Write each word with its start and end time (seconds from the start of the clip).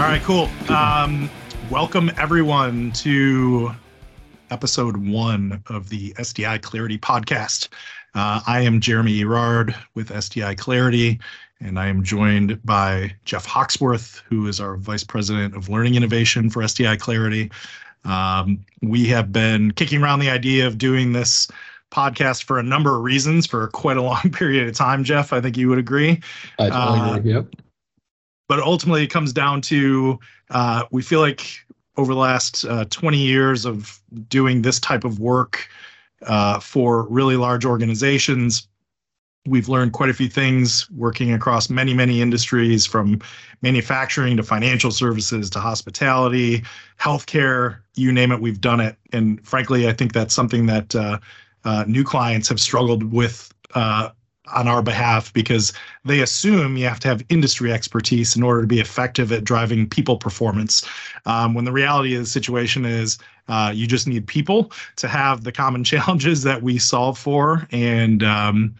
All 0.00 0.06
right, 0.06 0.22
cool. 0.22 0.48
Um, 0.74 1.28
welcome 1.70 2.10
everyone 2.16 2.90
to 2.92 3.70
episode 4.50 4.96
one 4.96 5.62
of 5.68 5.90
the 5.90 6.14
SDI 6.14 6.62
Clarity 6.62 6.96
podcast. 6.96 7.68
Uh, 8.14 8.40
I 8.46 8.62
am 8.62 8.80
Jeremy 8.80 9.20
Erard 9.20 9.76
with 9.94 10.08
SDI 10.08 10.56
Clarity, 10.56 11.20
and 11.60 11.78
I 11.78 11.88
am 11.88 12.02
joined 12.02 12.64
by 12.64 13.14
Jeff 13.26 13.44
Hawksworth, 13.44 14.22
who 14.26 14.46
is 14.46 14.58
our 14.58 14.76
Vice 14.76 15.04
President 15.04 15.54
of 15.54 15.68
Learning 15.68 15.96
Innovation 15.96 16.48
for 16.48 16.62
SDI 16.62 16.98
Clarity. 16.98 17.52
Um, 18.06 18.64
we 18.80 19.06
have 19.08 19.30
been 19.32 19.70
kicking 19.72 20.02
around 20.02 20.20
the 20.20 20.30
idea 20.30 20.66
of 20.66 20.78
doing 20.78 21.12
this 21.12 21.46
podcast 21.90 22.44
for 22.44 22.58
a 22.58 22.62
number 22.62 22.96
of 22.96 23.02
reasons 23.02 23.46
for 23.46 23.68
quite 23.68 23.98
a 23.98 24.02
long 24.02 24.30
period 24.32 24.66
of 24.66 24.74
time, 24.74 25.04
Jeff. 25.04 25.34
I 25.34 25.42
think 25.42 25.58
you 25.58 25.68
would 25.68 25.78
agree. 25.78 26.22
I 26.58 26.70
totally 26.70 27.00
uh, 27.00 27.14
agree. 27.16 27.32
Yep. 27.34 27.46
But 28.50 28.58
ultimately, 28.58 29.04
it 29.04 29.10
comes 29.10 29.32
down 29.32 29.60
to 29.60 30.18
uh, 30.50 30.82
we 30.90 31.02
feel 31.02 31.20
like 31.20 31.46
over 31.96 32.12
the 32.12 32.18
last 32.18 32.64
uh, 32.64 32.84
20 32.86 33.16
years 33.16 33.64
of 33.64 34.00
doing 34.28 34.62
this 34.62 34.80
type 34.80 35.04
of 35.04 35.20
work 35.20 35.68
uh, 36.22 36.58
for 36.58 37.04
really 37.04 37.36
large 37.36 37.64
organizations, 37.64 38.66
we've 39.46 39.68
learned 39.68 39.92
quite 39.92 40.10
a 40.10 40.14
few 40.14 40.28
things 40.28 40.90
working 40.90 41.32
across 41.32 41.70
many, 41.70 41.94
many 41.94 42.20
industries 42.20 42.86
from 42.86 43.20
manufacturing 43.62 44.36
to 44.36 44.42
financial 44.42 44.90
services 44.90 45.48
to 45.50 45.60
hospitality, 45.60 46.64
healthcare, 46.98 47.78
you 47.94 48.10
name 48.10 48.32
it, 48.32 48.40
we've 48.40 48.60
done 48.60 48.80
it. 48.80 48.96
And 49.12 49.46
frankly, 49.46 49.86
I 49.86 49.92
think 49.92 50.12
that's 50.12 50.34
something 50.34 50.66
that 50.66 50.92
uh, 50.96 51.20
uh, 51.62 51.84
new 51.86 52.02
clients 52.02 52.48
have 52.48 52.58
struggled 52.58 53.12
with 53.12 53.54
uh, 53.76 54.08
on 54.54 54.68
our 54.68 54.82
behalf 54.82 55.32
because 55.32 55.72
they 56.04 56.20
assume 56.20 56.76
you 56.76 56.86
have 56.86 57.00
to 57.00 57.08
have 57.08 57.24
industry 57.28 57.72
expertise 57.72 58.36
in 58.36 58.42
order 58.42 58.60
to 58.60 58.66
be 58.66 58.80
effective 58.80 59.32
at 59.32 59.44
driving 59.44 59.88
people 59.88 60.16
performance. 60.16 60.86
Um, 61.26 61.54
when 61.54 61.64
the 61.64 61.72
reality 61.72 62.14
of 62.14 62.22
the 62.22 62.26
situation 62.26 62.84
is 62.84 63.18
uh, 63.48 63.72
you 63.74 63.86
just 63.86 64.06
need 64.06 64.26
people 64.26 64.72
to 64.96 65.08
have 65.08 65.44
the 65.44 65.52
common 65.52 65.84
challenges 65.92 66.42
that 66.44 66.62
we 66.62 66.78
solve 66.78 67.18
for. 67.18 67.66
And 67.72 68.22
um, 68.22 68.74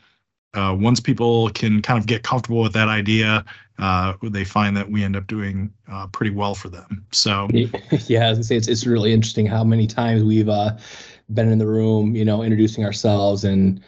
uh, 0.54 0.76
once 0.78 1.00
people 1.00 1.50
can 1.50 1.82
kind 1.82 1.98
of 1.98 2.06
get 2.06 2.22
comfortable 2.22 2.62
with 2.62 2.72
that 2.72 2.88
idea, 2.88 3.44
uh, 3.78 4.14
they 4.22 4.44
find 4.44 4.76
that 4.76 4.90
we 4.90 5.02
end 5.02 5.16
up 5.16 5.26
doing 5.26 5.72
uh, 5.90 6.06
pretty 6.08 6.30
well 6.30 6.54
for 6.54 6.68
them. 6.68 7.04
So, 7.12 7.48
yeah, 7.50 7.68
I 8.30 8.40
say 8.40 8.56
it's 8.56 8.68
it's 8.68 8.86
really 8.86 9.12
interesting 9.12 9.46
how 9.46 9.64
many 9.64 9.86
times 9.86 10.22
we've 10.22 10.48
uh, 10.48 10.76
been 11.32 11.50
in 11.50 11.58
the 11.58 11.66
room, 11.66 12.14
you 12.14 12.24
know, 12.24 12.42
introducing 12.42 12.84
ourselves 12.84 13.44
and 13.44 13.80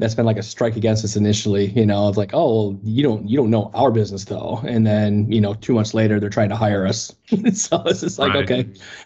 that's 0.00 0.14
been 0.14 0.24
like 0.24 0.38
a 0.38 0.42
strike 0.42 0.76
against 0.76 1.04
us 1.04 1.14
initially, 1.14 1.66
you 1.66 1.84
know, 1.84 2.08
of 2.08 2.16
like, 2.16 2.30
oh, 2.32 2.70
well, 2.70 2.80
you 2.82 3.02
don't 3.02 3.28
you 3.28 3.36
don't 3.36 3.50
know 3.50 3.70
our 3.74 3.90
business 3.90 4.24
though, 4.24 4.60
and 4.66 4.86
then 4.86 5.30
you 5.30 5.40
know, 5.40 5.54
two 5.54 5.74
months 5.74 5.92
later 5.92 6.18
they're 6.18 6.30
trying 6.30 6.48
to 6.48 6.56
hire 6.56 6.86
us. 6.86 7.14
so 7.52 7.82
it's 7.84 8.00
just 8.00 8.18
like, 8.18 8.32
right. 8.32 8.44
okay, 8.44 8.60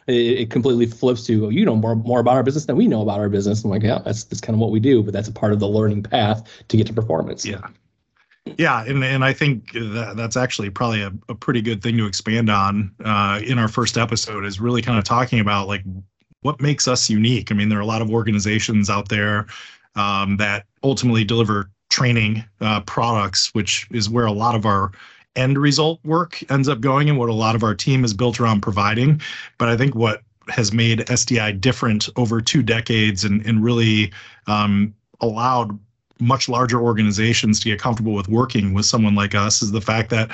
it, 0.07 0.15
it, 0.15 0.51
completely 0.51 0.87
flips 0.87 1.27
to, 1.27 1.47
oh, 1.47 1.49
you 1.49 1.65
know 1.65 1.75
more 1.75 1.97
more 1.97 2.21
about 2.21 2.37
our 2.37 2.45
business 2.45 2.67
than 2.67 2.77
we 2.77 2.87
know 2.87 3.03
about 3.03 3.19
our 3.19 3.29
business. 3.29 3.65
I'm 3.65 3.71
like, 3.71 3.83
yeah, 3.83 3.99
that's 4.05 4.25
that's 4.25 4.41
kind 4.41 4.55
of 4.55 4.61
what 4.61 4.71
we 4.71 4.79
do, 4.79 5.03
but 5.03 5.13
that's 5.13 5.29
a 5.29 5.33
part 5.33 5.53
of 5.53 5.59
the 5.59 5.69
learning 5.69 6.05
path 6.05 6.49
to 6.69 6.77
get 6.77 6.87
to 6.87 6.93
performance. 6.93 7.45
Yeah. 7.45 7.67
Yeah, 8.59 8.85
and, 8.85 9.03
and 9.03 9.25
I 9.25 9.33
think 9.33 9.73
that 9.73 10.15
that's 10.19 10.37
actually 10.37 10.69
probably 10.69 11.01
a, 11.01 11.11
a 11.31 11.35
pretty 11.35 11.63
good 11.63 11.83
thing 11.83 11.97
to 11.97 12.07
expand 12.07 12.51
on 12.51 12.95
uh, 13.03 13.41
in 13.43 13.59
our 13.59 13.69
first 13.69 13.97
episode 13.97 14.45
is 14.45 14.61
really 14.61 14.83
kind 14.83 14.99
of 14.99 15.05
talking 15.05 15.41
about 15.41 15.67
like 15.67 15.83
what 16.43 16.61
makes 16.61 16.87
us 16.87 17.09
unique. 17.09 17.51
I 17.51 17.55
mean, 17.55 17.71
there 17.71 17.79
are 17.79 17.83
a 17.83 17.87
lot 17.87 18.03
of 18.03 18.11
organizations 18.11 18.91
out 18.91 19.09
there 19.09 19.47
um, 19.97 20.37
that 20.39 20.67
ultimately 20.83 21.25
deliver 21.25 21.71
training 21.91 22.45
uh, 22.61 22.81
products, 22.81 23.51
which 23.55 23.87
is 23.91 24.11
where 24.11 24.27
a 24.27 24.33
lot 24.33 24.55
of 24.55 24.67
our 24.67 24.93
end 25.37 25.59
result 25.59 26.01
work 26.05 26.43
ends 26.51 26.69
up 26.69 26.81
going 26.81 27.09
and 27.09 27.19
what 27.19 27.29
a 27.29 27.35
lot 27.35 27.55
of 27.55 27.63
our 27.63 27.75
team 27.75 28.05
is 28.05 28.15
built 28.15 28.41
around 28.41 28.61
providing. 28.61 29.21
But 29.59 29.69
I 29.69 29.77
think 29.77 29.95
what 29.95 30.23
has 30.49 30.73
made 30.73 31.01
SDI 31.01 31.61
different 31.61 32.09
over 32.17 32.41
two 32.41 32.63
decades 32.63 33.25
and, 33.25 33.45
and 33.47 33.65
really 33.65 34.13
um, 34.47 34.95
allowed 35.21 35.79
much 36.21 36.49
larger 36.49 36.81
organizations 36.81 37.61
to 37.61 37.71
get 37.71 37.81
comfortable 37.81 38.15
with 38.15 38.29
working 38.29 38.73
with 38.75 38.87
someone 38.87 39.15
like 39.15 39.35
us 39.35 39.63
is 39.63 39.73
the 39.73 39.81
fact 39.81 40.11
that 40.11 40.31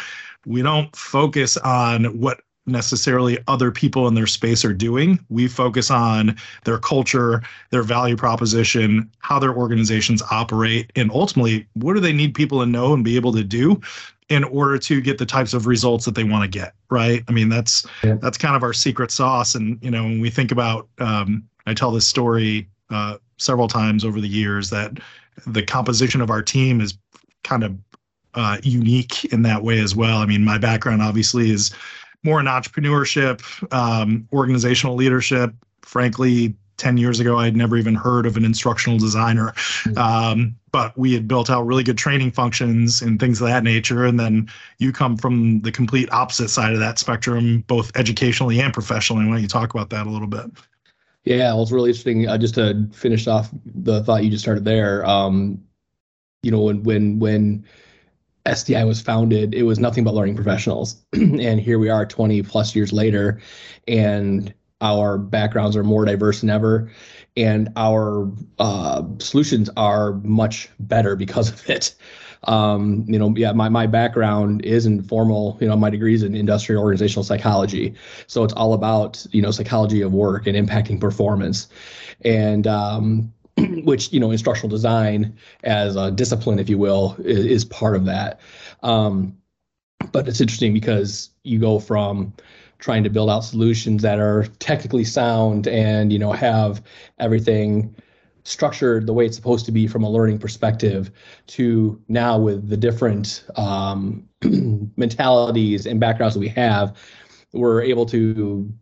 we 0.47 0.62
don't 0.62 0.94
focus 0.94 1.56
on 1.59 2.04
what 2.19 2.41
necessarily 2.66 3.38
other 3.48 3.71
people 3.71 4.06
in 4.06 4.15
their 4.15 4.26
space 4.26 4.65
are 4.65 4.72
doing. 4.72 5.19
We 5.28 5.48
focus 5.48 5.91
on 5.91 6.37
their 6.65 6.78
culture, 6.78 7.43
their 7.71 7.82
value 7.82 8.16
proposition, 8.16 9.10
how 9.19 9.38
their 9.38 9.54
organizations 9.54 10.22
operate, 10.31 10.93
and 10.97 11.10
ultimately, 11.10 11.66
what 11.75 11.94
do 11.94 12.00
they 12.00 12.12
need 12.12 12.34
people 12.34 12.60
to 12.60 12.66
know 12.66 12.93
and 12.93 13.04
be 13.04 13.16
able 13.16 13.32
to 13.32 13.44
do 13.44 13.81
in 14.28 14.44
order 14.44 14.78
to 14.78 15.00
get 15.00 15.19
the 15.19 15.26
types 15.26 15.53
of 15.53 15.66
results 15.66 16.04
that 16.04 16.15
they 16.15 16.22
want 16.22 16.44
to 16.44 16.59
get, 16.59 16.75
right? 16.88 17.25
I 17.28 17.32
mean, 17.32 17.49
that's 17.49 17.84
yeah. 18.04 18.16
that's 18.20 18.38
kind 18.38 18.54
of 18.54 18.62
our 18.62 18.72
secret 18.72 19.10
sauce. 19.10 19.54
And 19.54 19.78
you 19.82 19.91
know, 19.91 20.04
when 20.04 20.20
we 20.20 20.31
think 20.31 20.53
about, 20.53 20.88
um, 20.99 21.44
I 21.66 21.75
tell 21.75 21.91
this 21.91 22.06
story 22.06 22.69
uh, 22.91 23.19
several 23.38 23.69
times 23.69 24.04
over 24.04 24.20
the 24.20 24.28
years 24.28 24.70
that 24.70 24.99
the 25.47 25.62
composition 25.62 26.20
of 26.20 26.31
our 26.31 26.43
team 26.43 26.81
is 26.81 26.97
kind 27.43 27.65
of 27.65 27.76
uh, 28.34 28.59
unique 28.62 29.25
in 29.26 29.43
that 29.43 29.62
way 29.65 29.81
as 29.81 29.97
well. 29.97 30.19
I 30.19 30.26
mean, 30.26 30.44
my 30.44 30.59
background 30.59 31.03
obviously 31.03 31.50
is 31.50 31.72
more 32.22 32.41
in 32.41 32.47
entrepreneurship, 32.47 33.42
um, 33.72 34.28
organizational 34.32 34.97
leadership. 34.97 35.54
Frankly, 35.82 36.54
10 36.81 36.97
years 36.97 37.20
ago, 37.20 37.38
I 37.38 37.44
had 37.44 37.56
never 37.56 37.76
even 37.76 37.94
heard 37.94 38.26
of 38.26 38.36
an 38.36 38.44
instructional 38.44 38.98
designer. 38.98 39.53
Hmm. 39.84 39.98
Um, 39.98 40.56
but 40.72 40.97
we 40.97 41.12
had 41.12 41.28
built 41.28 41.50
out 41.50 41.66
really 41.66 41.82
good 41.82 41.98
training 41.98 42.31
functions 42.31 43.03
and 43.03 43.20
things 43.20 43.41
of 43.41 43.48
that 43.48 43.64
nature. 43.64 44.04
And 44.04 44.19
then 44.19 44.48
you 44.78 44.92
come 44.92 45.16
from 45.16 45.60
the 45.60 45.72
complete 45.72 46.10
opposite 46.12 46.48
side 46.48 46.72
of 46.72 46.78
that 46.78 46.98
spectrum, 46.98 47.64
both 47.66 47.94
educationally 47.97 48.60
and 48.60 48.72
professionally. 48.72 49.26
Why 49.26 49.32
don't 49.32 49.42
you 49.42 49.48
talk 49.48 49.75
about 49.75 49.91
that 49.91 50.06
a 50.06 50.10
little 50.10 50.28
bit? 50.28 50.47
Yeah, 51.25 51.52
well, 51.52 51.62
it's 51.62 51.72
really 51.72 51.91
interesting. 51.91 52.28
Uh, 52.28 52.38
just 52.38 52.54
to 52.54 52.88
finish 52.92 53.26
off 53.26 53.50
the 53.66 54.02
thought 54.04 54.25
you 54.25 54.31
just 54.31 54.42
started 54.42 54.64
there, 54.64 55.04
um, 55.04 55.62
you 56.42 56.50
know, 56.50 56.62
when 56.62 56.82
when 56.82 57.19
when 57.19 57.64
SDI 58.47 58.87
was 58.87 59.01
founded, 59.01 59.55
it 59.55 59.65
was 59.65 59.78
nothing 59.78 60.05
but 60.05 60.15
learning 60.15 60.37
professionals. 60.37 61.03
and 61.12 61.61
here 61.61 61.78
we 61.78 61.89
are 61.89 62.06
20 62.06 62.43
plus 62.43 62.75
years 62.75 62.93
later, 62.93 63.41
and 63.87 64.53
our 64.81 65.19
backgrounds 65.19 65.77
are 65.77 65.84
more 65.84 66.05
diverse 66.05 66.41
than 66.41 66.50
ever. 66.50 66.91
And 67.37 67.71
our 67.77 68.31
uh, 68.59 69.03
solutions 69.19 69.71
are 69.77 70.15
much 70.25 70.69
better 70.81 71.17
because 71.17 71.50
of 71.50 71.69
it. 71.69 71.95
Um, 72.45 73.05
you 73.06 73.19
know, 73.19 73.34
yeah, 73.37 73.53
my, 73.53 73.69
my 73.69 73.87
background 73.87 74.65
is 74.65 74.87
in 74.87 75.03
formal, 75.03 75.59
you 75.61 75.69
know, 75.69 75.77
my 75.77 75.91
degree 75.91 76.15
is 76.15 76.23
in 76.23 76.34
industrial 76.34 76.83
organizational 76.83 77.25
psychology. 77.25 77.95
So 78.27 78.45
it's 78.45 78.55
all 78.55 78.73
about, 78.73 79.25
you 79.31 79.43
know, 79.43 79.50
psychology 79.50 80.00
of 80.00 80.15
work 80.15 80.47
and 80.47 80.56
impacting 80.56 80.99
performance. 80.99 81.69
And, 82.25 82.67
um, 82.67 83.33
which 83.84 84.12
you 84.12 84.21
know 84.21 84.31
instructional 84.31 84.69
design 84.69 85.37
as 85.65 85.97
a 85.97 86.10
discipline 86.10 86.59
if 86.59 86.69
you 86.69 86.78
will 86.78 87.16
is, 87.19 87.44
is 87.44 87.65
part 87.65 87.97
of 87.97 88.04
that. 88.06 88.41
Um, 88.82 89.37
but 90.12 90.28
it's 90.28 90.41
interesting 90.41 90.72
because 90.72 91.31
you 91.44 91.59
go 91.59 91.78
from 91.78 92.32
trying 92.78 93.04
to 93.04 93.10
build 93.10 93.28
out 93.28 93.41
solutions 93.41 94.03
that 94.03 94.19
are 94.19 94.47
technically 94.59 95.04
sound 95.04 95.69
and 95.69 96.12
you 96.12 96.19
know 96.19 96.32
have 96.32 96.82
everything 97.19 97.94
structured 98.44 99.06
the 99.06 99.12
way 99.12 99.26
it's 99.26 99.37
supposed 99.37 99.66
to 99.66 99.72
be 99.72 99.87
from 99.87 100.03
a 100.03 100.09
learning 100.09 100.38
perspective 100.38 101.10
to 101.47 102.00
now 102.09 102.38
with 102.38 102.69
the 102.69 102.76
different 102.76 103.44
um, 103.56 104.26
mentalities 104.97 105.84
and 105.84 106.00
backgrounds 106.00 106.34
that 106.34 106.41
we 106.41 106.49
have 106.49 106.97
we're 107.53 107.82
able 107.82 108.06
to 108.06 108.72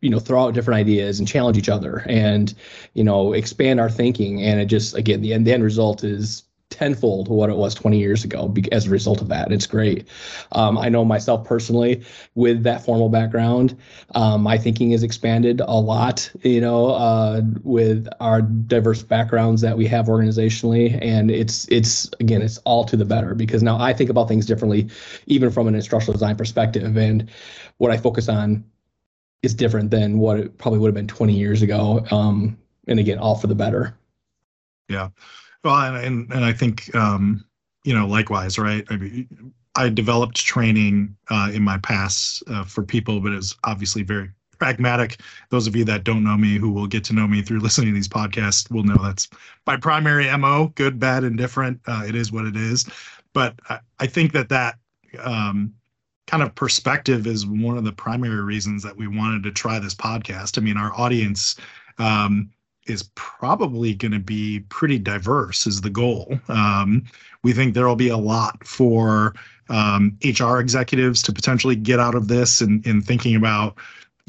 you 0.00 0.10
know 0.10 0.18
throw 0.18 0.44
out 0.44 0.54
different 0.54 0.78
ideas 0.78 1.18
and 1.18 1.26
challenge 1.26 1.58
each 1.58 1.68
other 1.68 2.04
and 2.08 2.54
you 2.94 3.04
know 3.04 3.32
expand 3.32 3.80
our 3.80 3.90
thinking. 3.90 4.42
And 4.42 4.60
it 4.60 4.66
just 4.66 4.94
again 4.94 5.20
the 5.20 5.32
end 5.32 5.46
the 5.46 5.52
end 5.52 5.64
result 5.64 6.04
is 6.04 6.44
tenfold 6.70 7.28
what 7.28 7.48
it 7.48 7.56
was 7.56 7.74
20 7.74 7.98
years 7.98 8.24
ago 8.24 8.54
as 8.72 8.86
a 8.86 8.90
result 8.90 9.22
of 9.22 9.28
that. 9.28 9.50
It's 9.50 9.66
great. 9.66 10.06
Um, 10.52 10.76
i 10.78 10.88
know 10.88 11.04
myself 11.04 11.46
personally 11.46 12.04
with 12.34 12.62
that 12.62 12.84
formal 12.84 13.08
background 13.08 13.76
um, 14.14 14.42
my 14.42 14.58
thinking 14.58 14.92
is 14.92 15.02
expanded 15.02 15.60
a 15.60 15.80
lot 15.80 16.30
you 16.42 16.60
know 16.60 16.88
uh, 16.88 17.40
with 17.62 18.06
our 18.20 18.42
diverse 18.42 19.02
backgrounds 19.02 19.62
that 19.62 19.76
we 19.76 19.86
have 19.86 20.06
organizationally. 20.06 20.98
And 21.02 21.30
it's 21.30 21.66
it's 21.68 22.10
again 22.20 22.42
it's 22.42 22.58
all 22.58 22.84
to 22.84 22.96
the 22.96 23.04
better 23.04 23.34
because 23.34 23.62
now 23.62 23.78
i 23.80 23.92
think 23.92 24.10
about 24.10 24.28
things 24.28 24.46
differently 24.46 24.88
even 25.26 25.50
from 25.50 25.68
an 25.68 25.74
instructional 25.74 26.12
design 26.12 26.36
perspective. 26.36 26.96
And 26.96 27.30
what 27.78 27.90
i 27.90 27.96
focus 27.96 28.28
on 28.28 28.64
is 29.42 29.54
different 29.54 29.90
than 29.90 30.18
what 30.18 30.38
it 30.38 30.58
probably 30.58 30.78
would 30.78 30.88
have 30.88 30.94
been 30.94 31.06
20 31.06 31.32
years 31.32 31.62
ago. 31.62 32.04
Um, 32.10 32.58
and 32.86 32.98
again, 32.98 33.18
all 33.18 33.36
for 33.36 33.46
the 33.46 33.54
better. 33.54 33.96
Yeah. 34.88 35.08
Well, 35.64 35.96
and, 35.96 36.32
and, 36.32 36.44
I 36.44 36.52
think, 36.52 36.94
um, 36.94 37.44
you 37.84 37.94
know, 37.94 38.06
likewise, 38.06 38.58
right? 38.58 38.84
I 38.90 38.96
mean, 38.96 39.52
I 39.76 39.88
developed 39.88 40.36
training 40.36 41.16
uh, 41.30 41.50
in 41.52 41.62
my 41.62 41.78
past 41.78 42.42
uh, 42.48 42.64
for 42.64 42.82
people, 42.82 43.20
but 43.20 43.32
it's 43.32 43.54
obviously 43.64 44.02
very 44.02 44.30
pragmatic. 44.58 45.20
Those 45.50 45.66
of 45.66 45.76
you 45.76 45.84
that 45.84 46.04
don't 46.04 46.24
know 46.24 46.36
me, 46.36 46.56
who 46.56 46.70
will 46.70 46.86
get 46.86 47.04
to 47.04 47.12
know 47.12 47.26
me 47.26 47.42
through 47.42 47.60
listening 47.60 47.88
to 47.88 47.94
these 47.94 48.08
podcasts, 48.08 48.70
will 48.70 48.82
know 48.82 48.96
that's 49.02 49.28
my 49.66 49.76
primary 49.76 50.34
mo. 50.36 50.72
Good, 50.74 50.98
bad, 50.98 51.24
and 51.24 51.36
different. 51.36 51.80
Uh, 51.86 52.04
it 52.06 52.14
is 52.14 52.32
what 52.32 52.46
it 52.46 52.56
is. 52.56 52.88
But 53.34 53.54
I, 53.68 53.80
I 54.00 54.06
think 54.06 54.32
that 54.32 54.48
that 54.48 54.78
um, 55.20 55.74
kind 56.28 56.42
of 56.42 56.54
perspective 56.54 57.26
is 57.26 57.46
one 57.46 57.78
of 57.78 57.84
the 57.84 57.92
primary 57.92 58.42
reasons 58.42 58.82
that 58.82 58.96
we 58.96 59.08
wanted 59.08 59.42
to 59.42 59.50
try 59.50 59.78
this 59.78 59.94
podcast. 59.94 60.58
I 60.58 60.60
mean, 60.60 60.76
our 60.76 60.92
audience 60.94 61.56
um, 61.96 62.50
is 62.86 63.10
probably 63.14 63.94
going 63.94 64.12
to 64.12 64.18
be 64.18 64.60
pretty 64.68 64.98
diverse, 64.98 65.66
is 65.66 65.80
the 65.80 65.90
goal. 65.90 66.38
Um, 66.48 67.04
we 67.42 67.52
think 67.52 67.72
there 67.72 67.88
will 67.88 67.96
be 67.96 68.10
a 68.10 68.16
lot 68.16 68.66
for 68.66 69.34
um, 69.70 70.18
HR 70.22 70.58
executives 70.58 71.22
to 71.22 71.32
potentially 71.32 71.76
get 71.76 71.98
out 71.98 72.14
of 72.14 72.28
this 72.28 72.60
and 72.60 72.84
in, 72.86 72.96
in 72.96 73.02
thinking 73.02 73.34
about. 73.34 73.76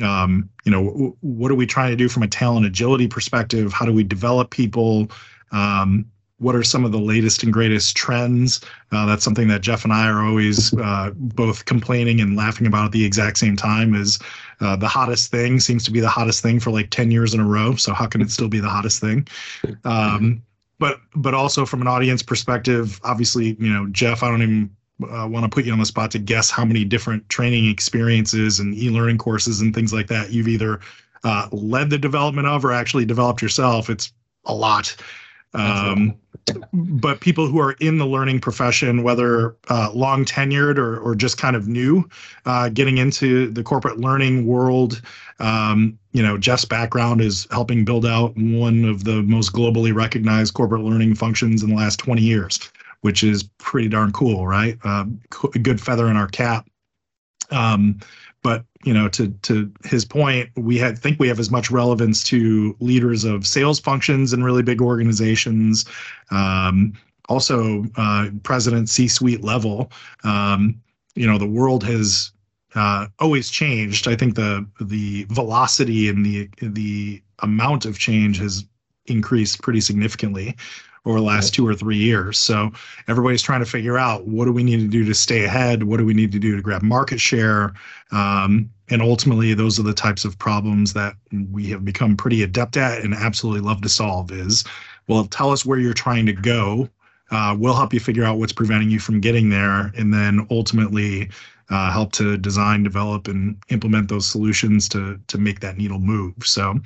Um, 0.01 0.49
you 0.63 0.71
know, 0.71 0.85
w- 0.85 1.17
what 1.19 1.51
are 1.51 1.55
we 1.55 1.65
trying 1.65 1.89
to 1.89 1.97
do 1.97 2.07
from 2.07 2.23
a 2.23 2.27
talent 2.27 2.65
agility 2.65 3.09
perspective? 3.09 3.73
How 3.73 3.85
do 3.85 3.91
we 3.91 4.05
develop 4.05 4.51
people? 4.51 5.11
Um, 5.51 6.05
what 6.39 6.55
are 6.55 6.63
some 6.63 6.85
of 6.85 6.91
the 6.91 6.99
latest 6.99 7.43
and 7.43 7.53
greatest 7.53 7.95
trends? 7.95 8.61
Uh, 8.91 9.05
that's 9.05 9.23
something 9.23 9.47
that 9.49 9.61
Jeff 9.61 9.83
and 9.83 9.93
I 9.93 10.07
are 10.07 10.25
always 10.25 10.73
uh, 10.73 11.11
both 11.15 11.65
complaining 11.65 12.21
and 12.21 12.35
laughing 12.35 12.65
about 12.65 12.85
at 12.85 12.91
the 12.91 13.05
exact 13.05 13.37
same 13.37 13.55
time. 13.55 13.93
Is 13.93 14.19
uh, 14.61 14.75
the 14.75 14.87
hottest 14.87 15.31
thing 15.31 15.59
seems 15.59 15.83
to 15.85 15.91
be 15.91 15.99
the 15.99 16.09
hottest 16.09 16.41
thing 16.41 16.59
for 16.59 16.71
like 16.71 16.89
ten 16.89 17.11
years 17.11 17.33
in 17.33 17.39
a 17.39 17.45
row. 17.45 17.75
So 17.75 17.93
how 17.93 18.07
can 18.07 18.21
it 18.21 18.31
still 18.31 18.49
be 18.49 18.59
the 18.59 18.69
hottest 18.69 18.99
thing? 19.01 19.27
Um, 19.83 20.41
but 20.79 21.01
but 21.15 21.33
also 21.33 21.65
from 21.65 21.81
an 21.81 21.87
audience 21.87 22.23
perspective, 22.23 22.99
obviously, 23.03 23.57
you 23.59 23.71
know, 23.71 23.87
Jeff, 23.87 24.23
I 24.23 24.29
don't 24.29 24.41
even 24.41 24.75
uh, 25.03 25.27
want 25.29 25.43
to 25.43 25.49
put 25.49 25.65
you 25.65 25.73
on 25.73 25.79
the 25.79 25.85
spot 25.85 26.11
to 26.11 26.19
guess 26.19 26.49
how 26.49 26.65
many 26.65 26.85
different 26.85 27.27
training 27.29 27.69
experiences 27.69 28.59
and 28.59 28.73
e-learning 28.75 29.17
courses 29.17 29.61
and 29.61 29.73
things 29.73 29.93
like 29.93 30.07
that 30.07 30.31
you've 30.31 30.47
either 30.47 30.79
uh, 31.23 31.47
led 31.51 31.89
the 31.89 31.97
development 31.97 32.47
of 32.47 32.63
or 32.63 32.71
actually 32.71 33.05
developed 33.05 33.41
yourself. 33.41 33.89
It's 33.89 34.13
a 34.45 34.53
lot. 34.53 34.95
Um, 35.53 36.15
but 36.73 37.21
people 37.21 37.47
who 37.47 37.59
are 37.59 37.73
in 37.73 37.97
the 37.97 38.05
learning 38.05 38.39
profession, 38.39 39.03
whether 39.03 39.55
uh, 39.69 39.91
long 39.93 40.25
tenured 40.25 40.77
or, 40.77 40.97
or 40.99 41.15
just 41.15 41.37
kind 41.37 41.55
of 41.55 41.67
new, 41.67 42.07
uh, 42.45 42.69
getting 42.69 42.97
into 42.97 43.49
the 43.51 43.63
corporate 43.63 43.99
learning 43.99 44.45
world. 44.45 45.01
Um, 45.39 45.97
you 46.11 46.23
know, 46.23 46.37
Jeff's 46.37 46.65
background 46.65 47.21
is 47.21 47.47
helping 47.51 47.85
build 47.85 48.05
out 48.05 48.33
one 48.35 48.85
of 48.85 49.03
the 49.03 49.21
most 49.23 49.53
globally 49.53 49.93
recognized 49.93 50.53
corporate 50.53 50.81
learning 50.81 51.15
functions 51.15 51.63
in 51.63 51.69
the 51.69 51.75
last 51.75 51.99
20 51.99 52.21
years, 52.21 52.71
which 53.01 53.23
is 53.23 53.43
pretty 53.57 53.87
darn 53.87 54.11
cool, 54.11 54.47
right? 54.47 54.77
Uh, 54.83 55.05
a 55.53 55.59
good 55.59 55.79
feather 55.79 56.07
in 56.07 56.17
our 56.17 56.27
cap. 56.27 56.67
Um, 57.51 57.99
but 58.41 58.65
you 58.83 58.93
know 58.93 59.07
to 59.09 59.29
to 59.41 59.71
his 59.83 60.05
point 60.05 60.49
we 60.55 60.77
had 60.77 60.97
think 60.97 61.19
we 61.19 61.27
have 61.27 61.39
as 61.39 61.51
much 61.51 61.69
relevance 61.71 62.23
to 62.23 62.75
leaders 62.79 63.23
of 63.23 63.45
sales 63.45 63.79
functions 63.79 64.33
in 64.33 64.43
really 64.43 64.63
big 64.63 64.81
organizations 64.81 65.85
um, 66.31 66.93
also 67.29 67.85
uh, 67.95 68.29
president 68.43 68.89
c-suite 68.89 69.43
level. 69.43 69.91
Um, 70.23 70.81
you 71.15 71.27
know 71.27 71.37
the 71.37 71.47
world 71.47 71.83
has 71.83 72.31
uh, 72.75 73.07
always 73.19 73.49
changed. 73.49 74.07
I 74.07 74.15
think 74.15 74.35
the 74.35 74.67
the 74.81 75.25
velocity 75.29 76.09
and 76.09 76.25
the 76.25 76.49
the 76.61 77.21
amount 77.39 77.85
of 77.85 77.97
change 77.97 78.39
has 78.39 78.65
increased 79.05 79.61
pretty 79.61 79.81
significantly 79.81 80.55
over 81.09 81.19
the 81.19 81.25
last 81.25 81.53
two 81.53 81.67
or 81.67 81.73
three 81.73 81.97
years. 81.97 82.37
So 82.37 82.71
everybody's 83.07 83.41
trying 83.41 83.61
to 83.61 83.65
figure 83.65 83.97
out 83.97 84.27
what 84.27 84.45
do 84.45 84.51
we 84.51 84.63
need 84.63 84.79
to 84.79 84.87
do 84.87 85.03
to 85.05 85.13
stay 85.13 85.43
ahead? 85.43 85.83
What 85.83 85.97
do 85.97 86.05
we 86.05 86.13
need 86.13 86.31
to 86.33 86.39
do 86.39 86.55
to 86.55 86.61
grab 86.61 86.81
market 86.81 87.19
share? 87.19 87.73
Um, 88.11 88.69
and 88.89 89.01
ultimately, 89.01 89.53
those 89.53 89.79
are 89.79 89.83
the 89.83 89.93
types 89.93 90.25
of 90.25 90.37
problems 90.37 90.93
that 90.93 91.15
we 91.51 91.67
have 91.69 91.83
become 91.83 92.15
pretty 92.15 92.43
adept 92.43 92.77
at 92.77 93.03
and 93.03 93.13
absolutely 93.13 93.61
love 93.61 93.81
to 93.81 93.89
solve. 93.89 94.31
Is 94.31 94.63
well, 95.07 95.25
tell 95.25 95.51
us 95.51 95.65
where 95.65 95.79
you're 95.79 95.93
trying 95.93 96.25
to 96.27 96.33
go. 96.33 96.89
Uh, 97.31 97.55
we'll 97.57 97.75
help 97.75 97.93
you 97.93 97.99
figure 97.99 98.23
out 98.23 98.39
what's 98.39 98.53
preventing 98.53 98.89
you 98.89 98.99
from 98.99 99.19
getting 99.19 99.49
there, 99.49 99.91
and 99.95 100.13
then 100.13 100.47
ultimately 100.49 101.29
uh, 101.69 101.91
help 101.91 102.11
to 102.13 102.37
design, 102.37 102.81
develop, 102.81 103.27
and 103.27 103.55
implement 103.69 104.09
those 104.09 104.25
solutions 104.25 104.89
to 104.89 105.19
to 105.27 105.37
make 105.37 105.59
that 105.59 105.77
needle 105.77 105.99
move. 105.99 106.33
So. 106.43 106.79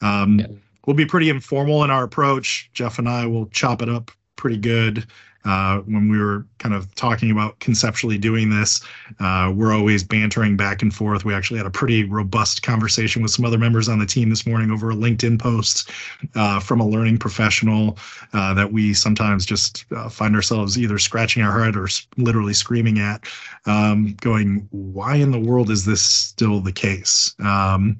Um, 0.00 0.38
yeah 0.38 0.46
we'll 0.88 0.96
be 0.96 1.04
pretty 1.04 1.28
informal 1.28 1.84
in 1.84 1.90
our 1.90 2.02
approach. 2.02 2.70
Jeff 2.72 2.98
and 2.98 3.10
I 3.10 3.26
will 3.26 3.44
chop 3.48 3.82
it 3.82 3.90
up 3.90 4.10
pretty 4.36 4.56
good. 4.56 5.06
Uh, 5.44 5.80
when 5.80 6.08
we 6.08 6.18
were 6.18 6.46
kind 6.58 6.74
of 6.74 6.92
talking 6.94 7.30
about 7.30 7.58
conceptually 7.60 8.16
doing 8.16 8.48
this, 8.48 8.80
uh, 9.20 9.52
we're 9.54 9.74
always 9.74 10.02
bantering 10.02 10.56
back 10.56 10.80
and 10.80 10.94
forth. 10.94 11.26
We 11.26 11.34
actually 11.34 11.58
had 11.58 11.66
a 11.66 11.70
pretty 11.70 12.04
robust 12.04 12.62
conversation 12.62 13.22
with 13.22 13.30
some 13.30 13.44
other 13.44 13.58
members 13.58 13.86
on 13.86 13.98
the 13.98 14.06
team 14.06 14.30
this 14.30 14.46
morning 14.46 14.70
over 14.70 14.90
a 14.90 14.94
LinkedIn 14.94 15.38
post 15.38 15.90
uh, 16.34 16.58
from 16.58 16.80
a 16.80 16.88
learning 16.88 17.18
professional 17.18 17.98
uh, 18.32 18.54
that 18.54 18.72
we 18.72 18.94
sometimes 18.94 19.44
just 19.44 19.84
uh, 19.94 20.08
find 20.08 20.34
ourselves 20.34 20.78
either 20.78 20.98
scratching 20.98 21.42
our 21.42 21.62
head 21.62 21.76
or 21.76 21.88
literally 22.16 22.54
screaming 22.54 22.98
at, 22.98 23.26
um, 23.66 24.14
going, 24.22 24.66
"Why 24.70 25.16
in 25.16 25.32
the 25.32 25.40
world 25.40 25.70
is 25.70 25.84
this 25.84 26.02
still 26.02 26.60
the 26.60 26.72
case?" 26.72 27.34
Um, 27.40 27.98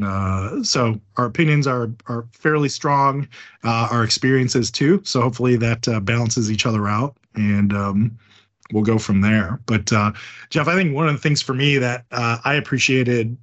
uh, 0.00 0.62
so 0.62 0.98
our 1.16 1.26
opinions 1.26 1.66
are 1.66 1.90
are 2.06 2.26
fairly 2.32 2.68
strong, 2.68 3.28
uh, 3.64 3.88
our 3.90 4.04
experiences 4.04 4.70
too. 4.70 5.02
So 5.04 5.20
hopefully 5.20 5.56
that 5.56 5.86
uh, 5.86 6.00
balances 6.00 6.50
each 6.50 6.64
other 6.64 6.88
out, 6.88 7.16
and 7.34 7.74
um, 7.74 8.18
we'll 8.72 8.84
go 8.84 8.98
from 8.98 9.20
there. 9.20 9.60
But 9.66 9.92
uh, 9.92 10.12
Jeff, 10.48 10.68
I 10.68 10.74
think 10.74 10.94
one 10.94 11.08
of 11.08 11.14
the 11.14 11.20
things 11.20 11.42
for 11.42 11.52
me 11.52 11.76
that 11.78 12.04
uh, 12.10 12.38
I 12.44 12.54
appreciated 12.54 13.36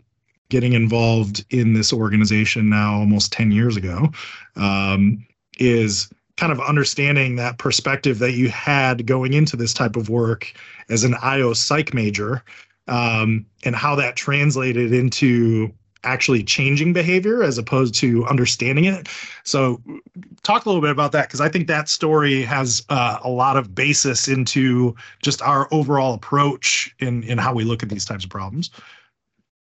getting 0.50 0.74
involved 0.74 1.46
in 1.51 1.74
this 1.74 1.94
organization 1.94 2.69
now 2.69 2.95
almost 2.95 3.31
ten 3.31 3.52
years 3.52 3.78
ago 3.78 4.10
um, 4.56 5.24
is 5.60 6.10
kind 6.36 6.52
of 6.52 6.60
understanding 6.62 7.36
that 7.36 7.57
perspective 7.60 8.18
that 8.19 8.31
you 8.31 8.50
had 8.50 9.06
going 9.06 9.34
into 9.34 9.57
this 9.57 9.74
type 9.74 9.95
of 9.95 10.10
work 10.10 10.52
as 10.90 11.04
an 11.04 11.13
IO 11.22 11.54
psych 11.54 11.94
major 11.94 12.44
um, 12.88 13.45
and 13.66 13.75
how 13.75 13.94
that 13.94 14.16
translated 14.16 14.94
into 14.94 15.72
actually 16.04 16.44
changing 16.44 16.94
behavior 16.94 17.44
as 17.44 17.57
opposed 17.57 17.94
to 17.96 18.25
understanding 18.25 18.86
it. 18.86 19.07
So, 19.44 19.81
talk 20.44 20.66
a 20.66 20.69
little 20.69 20.81
bit 20.81 20.92
about 20.92 21.12
that 21.12 21.28
because 21.28 21.42
I 21.42 21.50
think 21.50 21.68
that 21.68 21.90
story 21.90 22.42
has 22.44 22.86
uh, 22.90 23.19
a 23.24 23.30
lot 23.30 23.57
of 23.57 23.75
basis 23.75 24.28
into 24.28 24.96
just 25.22 25.42
our 25.42 25.68
overall 25.72 26.13
approach 26.13 26.94
in 27.00 27.24
in 27.24 27.38
how 27.38 27.54
we 27.54 27.63
look 27.63 27.84
at 27.84 27.90
these 27.90 28.06
types 28.06 28.24
of 28.24 28.30
problems. 28.30 28.69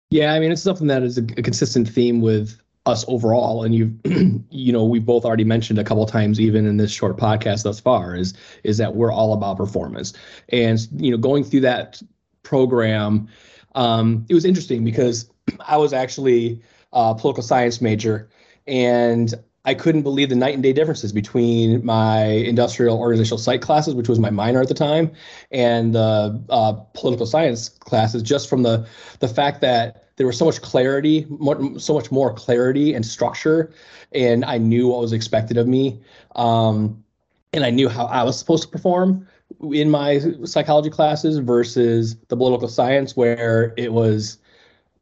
Yeah, 0.10 0.34
I 0.34 0.40
mean, 0.40 0.52
it's 0.52 0.62
something 0.62 0.88
that 0.88 1.04
is 1.04 1.18
a, 1.18 1.24
a 1.38 1.42
consistent 1.42 1.90
theme 1.90 2.22
with 2.22 2.60
us 2.86 3.04
overall 3.08 3.64
and 3.64 3.74
you've 3.74 3.94
you 4.52 4.72
know 4.72 4.86
we've 4.86 5.06
both 5.06 5.26
already 5.26 5.44
mentioned 5.44 5.80
a 5.80 5.84
couple 5.84 6.06
times 6.06 6.40
even 6.40 6.68
in 6.68 6.78
this 6.78 6.92
short 6.92 7.18
podcast 7.18 7.64
thus 7.64 7.80
far 7.80 8.16
is 8.16 8.34
is 8.64 8.78
that 8.78 8.96
we're 8.96 9.12
all 9.12 9.34
about 9.34 9.58
performance 9.58 10.14
and 10.50 10.88
you 10.98 11.10
know 11.10 11.18
going 11.18 11.44
through 11.44 11.62
that 11.62 12.00
program 12.44 13.28
um, 13.74 14.26
it 14.30 14.34
was 14.34 14.46
interesting 14.46 14.84
because 14.84 15.30
I 15.60 15.78
was 15.78 15.94
actually 15.94 16.62
a 16.94 17.16
political 17.16 17.44
science 17.44 17.82
major, 17.82 18.30
and 18.68 19.34
I 19.66 19.74
couldn't 19.74 20.04
believe 20.04 20.30
the 20.30 20.36
night 20.36 20.54
and 20.54 20.62
day 20.62 20.74
differences 20.74 21.12
between 21.12 21.84
my 21.84 22.24
industrial 22.24 23.00
organizational 23.00 23.40
psych 23.40 23.62
classes, 23.62 23.96
which 23.96 24.08
was 24.08 24.20
my 24.20 24.30
minor 24.30 24.62
at 24.62 24.68
the 24.68 24.76
time, 24.76 25.12
and 25.52 25.96
the 25.96 26.42
uh, 26.50 26.74
political 26.94 27.26
science 27.26 27.70
classes, 27.70 28.22
just 28.22 28.48
from 28.48 28.64
the 28.64 28.88
the 29.20 29.28
fact 29.28 29.62
that 29.62 30.04
there 30.18 30.28
was 30.28 30.38
so 30.38 30.46
much 30.46 30.62
clarity, 30.62 31.26
more, 31.30 31.78
so 31.80 31.94
much 31.94 32.12
more 32.12 32.34
clarity 32.34 32.94
and 32.94 33.06
structure, 33.06 33.74
and 34.14 34.46
I 34.46 34.58
knew 34.60 34.88
what 34.88 35.02
was 35.02 35.14
expected 35.14 35.58
of 35.58 35.68
me, 35.68 36.00
um, 36.36 37.04
and 37.52 37.66
I 37.66 37.72
knew 37.72 37.90
how 37.90 38.06
I 38.06 38.24
was 38.24 38.38
supposed 38.38 38.64
to 38.64 38.70
perform 38.70 39.28
in 39.72 39.90
my 39.90 40.22
psychology 40.44 40.90
classes 40.90 41.40
versus 41.40 42.16
the 42.28 42.38
political 42.38 42.68
science, 42.68 43.18
where 43.18 43.74
it 43.78 43.94
was 43.94 44.38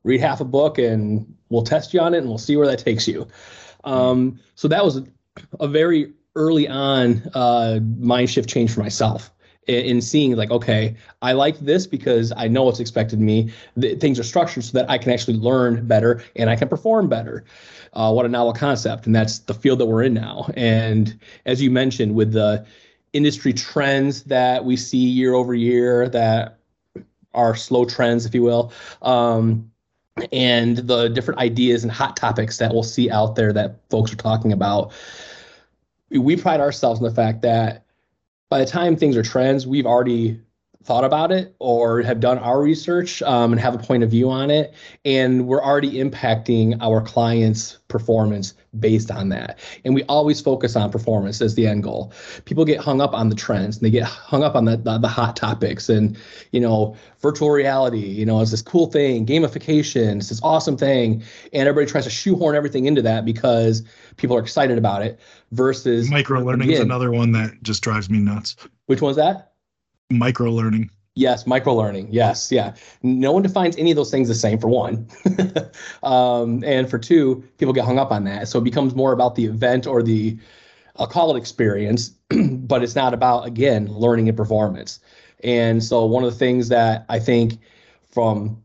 read 0.04 0.20
half 0.20 0.42
a 0.42 0.46
book 0.46 0.78
and 0.78 1.36
we'll 1.50 1.64
test 1.64 1.94
you 1.94 2.00
on 2.00 2.14
it 2.14 2.20
and 2.20 2.28
we'll 2.28 2.38
see 2.38 2.58
where 2.58 2.68
that 2.68 2.80
takes 2.80 3.08
you. 3.08 3.28
Um, 3.84 4.40
so 4.56 4.68
that 4.68 4.84
was 4.84 5.02
a, 5.60 5.68
very 5.68 6.14
early 6.36 6.68
on 6.68 7.22
uh, 7.34 7.80
mind 7.98 8.30
shift 8.30 8.50
change 8.50 8.74
for 8.74 8.82
myself 8.82 9.32
in, 9.68 9.86
in, 9.86 10.02
seeing 10.02 10.36
like, 10.36 10.52
okay, 10.52 10.96
I 11.22 11.34
like 11.34 11.60
this 11.60 11.86
because 11.86 12.32
I 12.36 12.48
know 12.48 12.64
what's 12.64 12.80
expected 12.80 13.20
me. 13.20 13.52
The, 13.76 13.96
things 13.96 14.20
are 14.20 14.24
structured 14.24 14.64
so 14.64 14.78
that 14.78 14.90
I 14.90 14.98
can 14.98 15.12
actually 15.12 15.38
learn 15.38 15.86
better 15.88 16.24
and 16.36 16.50
I 16.50 16.56
can 16.56 16.70
perform 16.70 17.10
better. 17.10 17.44
Uh, 17.94 18.12
what 18.12 18.26
a 18.26 18.30
novel 18.30 18.54
concept. 18.54 19.06
And 19.06 19.16
that's 19.16 19.40
the 19.40 19.54
field 19.54 19.80
that 19.80 19.86
we're 19.86 20.04
in 20.04 20.14
now. 20.14 20.50
And 20.56 21.18
as 21.46 21.62
you 21.62 21.70
mentioned, 21.70 22.16
with 22.16 22.32
the 22.32 22.66
industry 23.14 23.54
trends 23.54 24.24
that 24.24 24.66
we 24.66 24.76
see 24.76 24.98
year 24.98 25.34
over 25.34 25.54
year 25.54 26.10
that 26.10 26.58
are 27.34 27.56
slow 27.56 27.86
trends, 27.86 28.26
if 28.26 28.34
you 28.34 28.42
will, 28.42 28.72
um, 29.02 29.72
and 30.32 30.78
the 30.78 31.08
different 31.10 31.40
ideas 31.40 31.84
and 31.84 31.92
hot 31.92 32.16
topics 32.16 32.58
that 32.58 32.72
we'll 32.72 32.84
see 32.84 33.10
out 33.10 33.36
there 33.36 33.52
that 33.54 33.80
folks 33.90 34.14
are 34.14 34.18
talking 34.18 34.54
about. 34.54 34.92
We 36.10 36.36
pride 36.36 36.60
ourselves 36.60 37.00
in 37.00 37.06
the 37.06 37.14
fact 37.14 37.42
that 37.42 37.86
by 38.50 38.60
the 38.60 38.66
time 38.66 38.96
things 38.96 39.18
are 39.18 39.24
trends, 39.24 39.66
we've 39.66 39.88
already 39.88 40.40
thought 40.84 41.06
about 41.06 41.32
it 41.32 41.56
or 41.60 42.02
have 42.02 42.20
done 42.20 42.38
our 42.40 42.62
research 42.62 43.22
um, 43.22 43.54
and 43.54 43.62
have 43.62 43.74
a 43.74 43.78
point 43.78 44.04
of 44.04 44.12
view 44.12 44.30
on 44.30 44.52
it. 44.52 44.74
And 45.06 45.48
we're 45.48 45.64
already 45.64 45.94
impacting 45.94 46.78
our 46.82 47.02
clients' 47.02 47.80
performance 47.88 48.54
based 48.80 49.10
on 49.10 49.30
that. 49.30 49.60
And 49.86 49.96
we 49.96 50.04
always 50.04 50.42
focus 50.42 50.76
on 50.76 50.92
performance 50.92 51.42
as 51.42 51.56
the 51.56 51.68
end 51.68 51.84
goal. 51.84 52.12
People 52.46 52.66
get 52.66 52.80
hung 52.80 53.00
up 53.00 53.14
on 53.14 53.30
the 53.30 53.36
trends 53.36 53.78
and 53.78 53.86
they 53.86 53.92
get 53.92 54.04
hung 54.04 54.44
up 54.44 54.56
on 54.56 54.66
the, 54.66 54.78
the, 54.78 54.98
the 54.98 55.08
hot 55.08 55.36
topics 55.36 55.88
and, 55.90 56.18
you 56.52 56.60
know, 56.60 56.96
virtual 57.22 57.52
reality, 57.52 58.00
you 58.00 58.26
know, 58.26 58.42
is 58.42 58.52
this 58.52 58.62
cool 58.62 58.88
thing, 58.88 59.26
gamification, 59.26 60.18
it's 60.18 60.30
this 60.30 60.42
awesome 60.44 60.76
thing. 60.76 61.24
And 61.54 61.68
everybody 61.68 61.90
tries 61.90 62.04
to 62.06 62.10
shoehorn 62.10 62.56
everything 62.56 62.86
into 62.86 63.02
that 63.04 63.24
because 63.26 63.84
people 64.18 64.36
are 64.36 64.42
excited 64.42 64.78
about 64.78 65.02
it 65.02 65.20
versus 65.52 66.10
micro 66.10 66.42
learning 66.42 66.72
is 66.72 66.80
another 66.80 67.12
one 67.12 67.32
that 67.32 67.62
just 67.64 67.84
drives 67.84 68.10
me 68.10 68.20
nuts. 68.20 68.56
Which 68.88 69.02
one's 69.02 69.16
that? 69.16 69.53
Micro 70.10 70.52
learning. 70.52 70.90
Yes, 71.16 71.46
micro 71.46 71.76
learning. 71.76 72.08
Yes, 72.12 72.52
yeah. 72.52 72.74
No 73.04 73.32
one 73.32 73.44
defines 73.44 73.78
any 73.78 73.92
of 73.92 73.96
those 73.96 74.10
things 74.10 74.28
the 74.28 74.36
same 74.36 74.58
for 74.58 74.68
one. 74.68 75.08
um, 76.04 76.64
and 76.64 76.90
for 76.90 76.98
two, 76.98 77.44
people 77.60 77.74
get 77.74 77.86
hung 77.86 78.00
up 78.00 78.12
on 78.12 78.24
that. 78.24 78.48
So 78.48 78.58
it 78.58 78.64
becomes 78.64 78.96
more 78.96 79.14
about 79.14 79.36
the 79.36 79.46
event 79.46 79.86
or 79.86 80.02
the, 80.02 80.40
I'll 80.96 81.06
call 81.06 81.36
it 81.36 81.38
experience, 81.38 82.10
but 82.30 82.82
it's 82.82 82.96
not 82.96 83.14
about, 83.14 83.46
again, 83.46 83.88
learning 83.88 84.28
and 84.28 84.36
performance. 84.36 85.00
And 85.44 85.84
so 85.84 86.04
one 86.06 86.24
of 86.24 86.32
the 86.32 86.40
things 86.40 86.70
that 86.70 87.06
I 87.10 87.20
think 87.20 87.60
from 88.10 88.64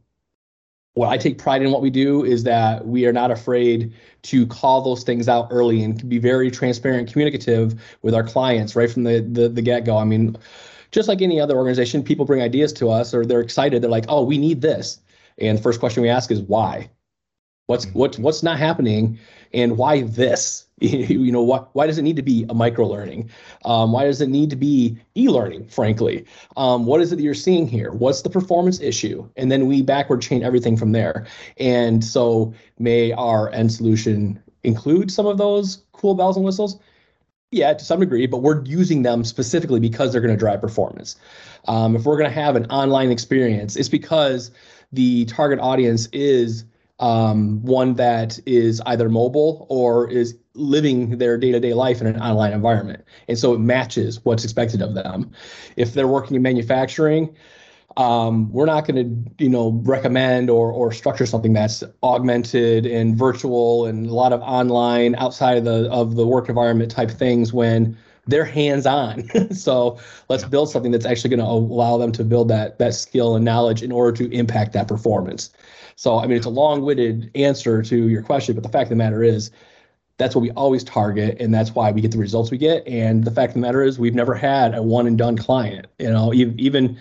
what 0.95 1.09
I 1.09 1.19
take 1.19 1.39
pride 1.39 1.63
in 1.63 1.71
what 1.71 1.83
we 1.83 1.91
do 1.91 2.25
is 2.25 2.45
that 2.45 2.87
we 2.87 3.07
are 3.07 3.13
not 3.13 3.31
afraid 3.31 3.93
to 4.23 4.47
call 4.47 4.81
those 4.83 5.05
things 5.05 5.29
out 5.29 5.49
early 5.51 5.83
and 5.83 6.09
be 6.09 6.19
very 6.19 6.51
transparent, 6.51 7.13
communicative 7.13 7.81
with 8.03 8.15
our 8.15 8.25
clients 8.25 8.75
right 8.75 8.91
from 8.91 9.05
the 9.05 9.21
the, 9.21 9.49
the 9.49 9.63
get 9.63 9.85
go. 9.85 9.97
I 9.97 10.05
mean, 10.05 10.37
just 10.91 11.09
like 11.09 11.23
any 11.23 11.41
other 11.41 11.57
organization, 11.57 12.03
people 12.03 12.25
bring 12.25 12.43
ideas 12.43 12.73
to 12.75 12.91
us 12.91 13.15
or 13.15 13.25
they're 13.25 13.41
excited. 13.41 13.83
They're 13.83 13.91
like, 13.91 14.07
oh, 14.09 14.23
we 14.23 14.39
need 14.39 14.61
this. 14.61 15.01
And 15.39 15.59
the 15.59 15.63
first 15.63 15.81
question 15.81 16.03
we 16.03 16.09
ask 16.09 16.31
is 16.31 16.41
why? 16.41 16.91
What's 17.67 17.85
mm-hmm. 17.85 17.99
what's 17.99 18.19
what's 18.19 18.43
not 18.43 18.59
happening 18.59 19.19
and 19.53 19.77
why 19.77 20.03
this? 20.03 20.67
you 20.81 21.31
know, 21.33 21.43
what 21.43 21.75
why 21.75 21.87
does 21.87 21.99
it 21.99 22.03
need 22.03 22.17
to 22.17 22.23
be 22.23 22.47
a 22.49 22.55
micro 22.55 22.87
learning? 22.87 23.29
Um, 23.65 23.93
why 23.93 24.05
does 24.05 24.21
it 24.21 24.29
need 24.29 24.49
to 24.51 24.57
be 24.57 24.97
e-learning, 25.17 25.69
frankly? 25.69 26.25
Um, 26.57 26.87
what 26.87 27.01
is 27.01 27.13
it 27.13 27.17
that 27.17 27.23
you're 27.23 27.35
seeing 27.35 27.67
here? 27.67 27.93
What's 27.93 28.23
the 28.23 28.31
performance 28.31 28.81
issue? 28.81 29.29
And 29.37 29.53
then 29.53 29.67
we 29.67 29.83
backward 29.83 30.23
chain 30.23 30.43
everything 30.43 30.77
from 30.77 30.93
there. 30.93 31.27
And 31.59 32.05
so 32.05 32.55
may 32.79 33.13
our 33.13 33.51
end 33.51 33.73
solution 33.73 34.41
include 34.63 35.11
some 35.11 35.27
of 35.27 35.37
those 35.37 35.83
cool 35.93 36.15
bells 36.15 36.37
and 36.37 36.45
whistles? 36.45 36.79
Yeah, 37.51 37.73
to 37.73 37.85
some 37.85 38.01
degree, 38.01 38.27
but 38.27 38.39
we're 38.39 38.63
using 38.65 39.03
them 39.03 39.25
specifically 39.25 39.81
because 39.81 40.13
they're 40.13 40.21
going 40.21 40.35
to 40.35 40.39
drive 40.39 40.61
performance. 40.61 41.17
Um, 41.67 41.97
if 41.97 42.05
we're 42.05 42.19
going 42.19 42.29
to 42.29 42.35
have 42.35 42.57
an 42.57 42.67
online 42.67 43.11
experience, 43.11 43.75
it's 43.75 43.89
because 43.89 44.51
the 44.93 45.25
target 45.25 45.59
audience 45.59 46.09
is 46.13 46.65
um, 47.01 47.63
one 47.63 47.95
that 47.95 48.39
is 48.45 48.83
either 48.87 49.09
mobile 49.09 49.67
or 49.71 50.11
is 50.11 50.37
living 50.55 51.19
their 51.19 51.39
day-to-day 51.39 51.73
life 51.73 52.01
in 52.01 52.07
an 52.07 52.21
online 52.21 52.53
environment 52.53 53.05
and 53.29 53.39
so 53.39 53.55
it 53.55 53.59
matches 53.59 54.25
what's 54.25 54.43
expected 54.43 54.83
of 54.83 54.95
them 54.95 55.31
if 55.77 55.95
they're 55.95 56.09
working 56.09 56.35
in 56.35 56.43
manufacturing 56.43 57.33
um, 57.99 58.51
we're 58.53 58.65
not 58.65 58.87
going 58.87 59.27
to 59.27 59.45
you 59.45 59.51
know 59.51 59.73
recommend 59.83 60.49
or 60.49 60.73
or 60.73 60.93
structure 60.93 61.27
something 61.27 61.53
that's 61.53 61.83
augmented 62.05 62.87
and 62.87 63.19
virtual 63.19 63.87
and 63.87 64.07
a 64.07 64.15
lot 64.15 64.33
of 64.33 64.41
online 64.41 65.17
outside 65.17 65.59
of 65.59 65.65
the 65.65 65.91
of 65.91 66.15
the 66.15 66.27
work 66.27 66.49
environment 66.49 66.91
type 66.91 67.11
things 67.11 67.53
when 67.53 67.99
they're 68.29 68.45
hands 68.45 68.87
on 68.87 69.29
so 69.53 69.99
let's 70.29 70.45
build 70.45 70.71
something 70.71 70.93
that's 70.93 71.07
actually 71.07 71.29
going 71.29 71.41
to 71.41 71.47
allow 71.47 71.99
them 71.99 72.13
to 72.13 72.23
build 72.23 72.49
that 72.49 72.79
that 72.79 72.95
skill 72.95 73.35
and 73.35 73.45
knowledge 73.45 73.83
in 73.83 73.91
order 73.91 74.17
to 74.17 74.33
impact 74.33 74.73
that 74.73 74.87
performance. 74.87 75.51
So 75.97 76.19
i 76.19 76.27
mean 76.29 76.37
it's 76.37 76.47
a 76.47 76.51
long-winded 76.51 77.33
answer 77.35 77.83
to 77.83 78.09
your 78.09 78.23
question 78.23 78.55
but 78.55 78.63
the 78.63 78.71
fact 78.71 78.85
of 78.85 78.91
the 78.91 78.97
matter 78.97 79.25
is 79.25 79.51
that's 80.19 80.37
what 80.37 80.43
we 80.43 80.53
always 80.53 80.85
target 80.85 81.37
and 81.41 81.53
that's 81.53 81.75
why 81.75 81.91
we 81.91 82.01
get 82.01 82.13
the 82.13 82.19
results 82.19 82.53
we 82.53 82.59
get 82.59 82.87
and 82.87 83.25
the 83.25 83.33
fact 83.33 83.51
of 83.51 83.55
the 83.55 83.61
matter 83.61 83.83
is 83.83 83.99
we've 83.99 84.15
never 84.15 84.35
had 84.35 84.75
a 84.77 84.83
one 84.83 85.09
and 85.09 85.19
done 85.19 85.37
client 85.37 85.89
you 85.99 86.09
know 86.09 86.33
even 86.33 86.97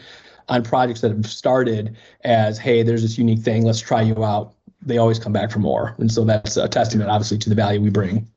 on 0.50 0.64
projects 0.64 1.02
that 1.02 1.12
have 1.12 1.28
started 1.28 1.96
as, 2.24 2.58
hey, 2.58 2.84
there's 2.84 3.02
this 3.02 3.18
unique 3.18 3.40
thing, 3.40 3.66
let's 3.66 3.80
try 3.80 4.02
you 4.02 4.24
out. 4.24 4.54
They 4.82 4.98
always 4.98 5.20
come 5.20 5.34
back 5.34 5.52
for 5.52 5.60
more. 5.60 5.96
And 5.98 6.12
so 6.12 6.24
that's 6.24 6.56
a 6.58 6.68
testament, 6.68 7.10
obviously, 7.10 7.38
to 7.40 7.50
the 7.50 7.56
value 7.56 7.82
we 7.82 7.90
bring. 7.90 8.28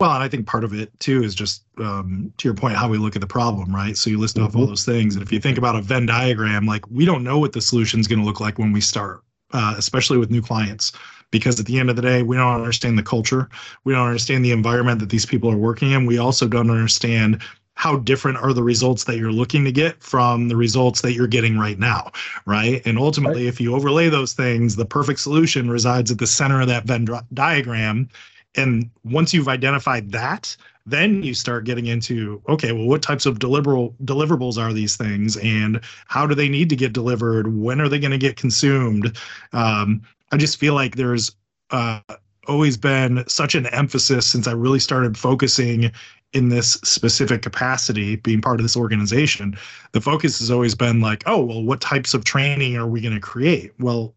Well, 0.00 0.12
and 0.12 0.22
I 0.22 0.28
think 0.28 0.46
part 0.46 0.62
of 0.62 0.72
it 0.72 0.90
too 1.00 1.24
is 1.24 1.34
just 1.34 1.64
um, 1.78 2.32
to 2.38 2.46
your 2.46 2.54
point, 2.54 2.76
how 2.76 2.88
we 2.88 2.98
look 2.98 3.16
at 3.16 3.20
the 3.20 3.26
problem, 3.26 3.74
right? 3.74 3.96
So 3.96 4.10
you 4.10 4.18
list 4.18 4.36
mm-hmm. 4.36 4.46
off 4.46 4.54
all 4.54 4.62
mm-hmm. 4.62 4.70
those 4.70 4.84
things, 4.84 5.16
and 5.16 5.22
if 5.24 5.32
you 5.32 5.40
think 5.40 5.58
about 5.58 5.74
a 5.74 5.82
Venn 5.82 6.06
diagram, 6.06 6.66
like 6.66 6.88
we 6.88 7.04
don't 7.04 7.24
know 7.24 7.38
what 7.38 7.52
the 7.52 7.60
solution 7.60 7.98
is 7.98 8.06
going 8.06 8.20
to 8.20 8.24
look 8.24 8.40
like 8.40 8.58
when 8.58 8.72
we 8.72 8.80
start, 8.80 9.22
uh, 9.52 9.74
especially 9.76 10.16
with 10.16 10.30
new 10.30 10.40
clients, 10.40 10.92
because 11.32 11.58
at 11.58 11.66
the 11.66 11.80
end 11.80 11.90
of 11.90 11.96
the 11.96 12.02
day, 12.02 12.22
we 12.22 12.36
don't 12.36 12.54
understand 12.54 12.96
the 12.96 13.02
culture, 13.02 13.48
we 13.82 13.92
don't 13.92 14.06
understand 14.06 14.44
the 14.44 14.52
environment 14.52 15.00
that 15.00 15.10
these 15.10 15.26
people 15.26 15.50
are 15.50 15.56
working 15.56 15.90
in. 15.90 16.06
We 16.06 16.18
also 16.18 16.46
don't 16.46 16.70
understand 16.70 17.42
how 17.78 17.96
different 17.98 18.36
are 18.38 18.52
the 18.52 18.62
results 18.62 19.04
that 19.04 19.18
you're 19.18 19.30
looking 19.30 19.64
to 19.64 19.70
get 19.70 20.02
from 20.02 20.48
the 20.48 20.56
results 20.56 21.00
that 21.00 21.12
you're 21.12 21.28
getting 21.28 21.56
right 21.56 21.78
now 21.78 22.10
right? 22.44 22.82
And 22.84 22.98
ultimately 22.98 23.44
right. 23.44 23.48
if 23.48 23.60
you 23.60 23.74
overlay 23.74 24.08
those 24.08 24.32
things 24.32 24.74
the 24.74 24.84
perfect 24.84 25.20
solution 25.20 25.70
resides 25.70 26.10
at 26.10 26.18
the 26.18 26.26
center 26.26 26.60
of 26.60 26.66
that 26.66 26.84
venn 26.84 27.08
diagram. 27.32 28.08
And 28.56 28.90
once 29.04 29.32
you've 29.32 29.48
identified 29.48 30.10
that 30.10 30.56
then 30.86 31.22
you 31.22 31.34
start 31.34 31.64
getting 31.64 31.86
into 31.86 32.42
okay 32.48 32.72
well 32.72 32.86
what 32.86 33.02
types 33.02 33.26
of 33.26 33.38
deliverable 33.38 33.94
deliverables 34.04 34.58
are 34.58 34.72
these 34.72 34.96
things? 34.96 35.36
And 35.36 35.80
how 36.08 36.26
do 36.26 36.34
they 36.34 36.48
need 36.48 36.68
to 36.70 36.76
get 36.76 36.92
delivered? 36.92 37.56
When 37.56 37.80
are 37.80 37.88
they 37.88 38.00
going 38.00 38.10
to 38.10 38.18
get 38.18 38.36
consumed? 38.36 39.16
Um, 39.52 40.02
i 40.32 40.36
just 40.36 40.58
feel 40.58 40.74
like 40.74 40.96
there's 40.96 41.32
uh, 41.70 42.00
always 42.48 42.76
been 42.76 43.22
such 43.28 43.54
an 43.54 43.66
emphasis 43.66 44.26
since 44.26 44.48
i 44.48 44.52
really 44.52 44.80
started 44.80 45.16
focusing 45.16 45.92
in 46.32 46.50
this 46.50 46.72
specific 46.84 47.42
capacity 47.42 48.16
being 48.16 48.40
part 48.40 48.60
of 48.60 48.64
this 48.64 48.76
organization 48.76 49.56
the 49.92 50.00
focus 50.00 50.38
has 50.38 50.50
always 50.50 50.74
been 50.74 51.00
like 51.00 51.22
oh 51.26 51.42
well 51.42 51.62
what 51.62 51.80
types 51.80 52.14
of 52.14 52.24
training 52.24 52.76
are 52.76 52.86
we 52.86 53.00
going 53.00 53.14
to 53.14 53.20
create? 53.20 53.72
Well 53.78 54.14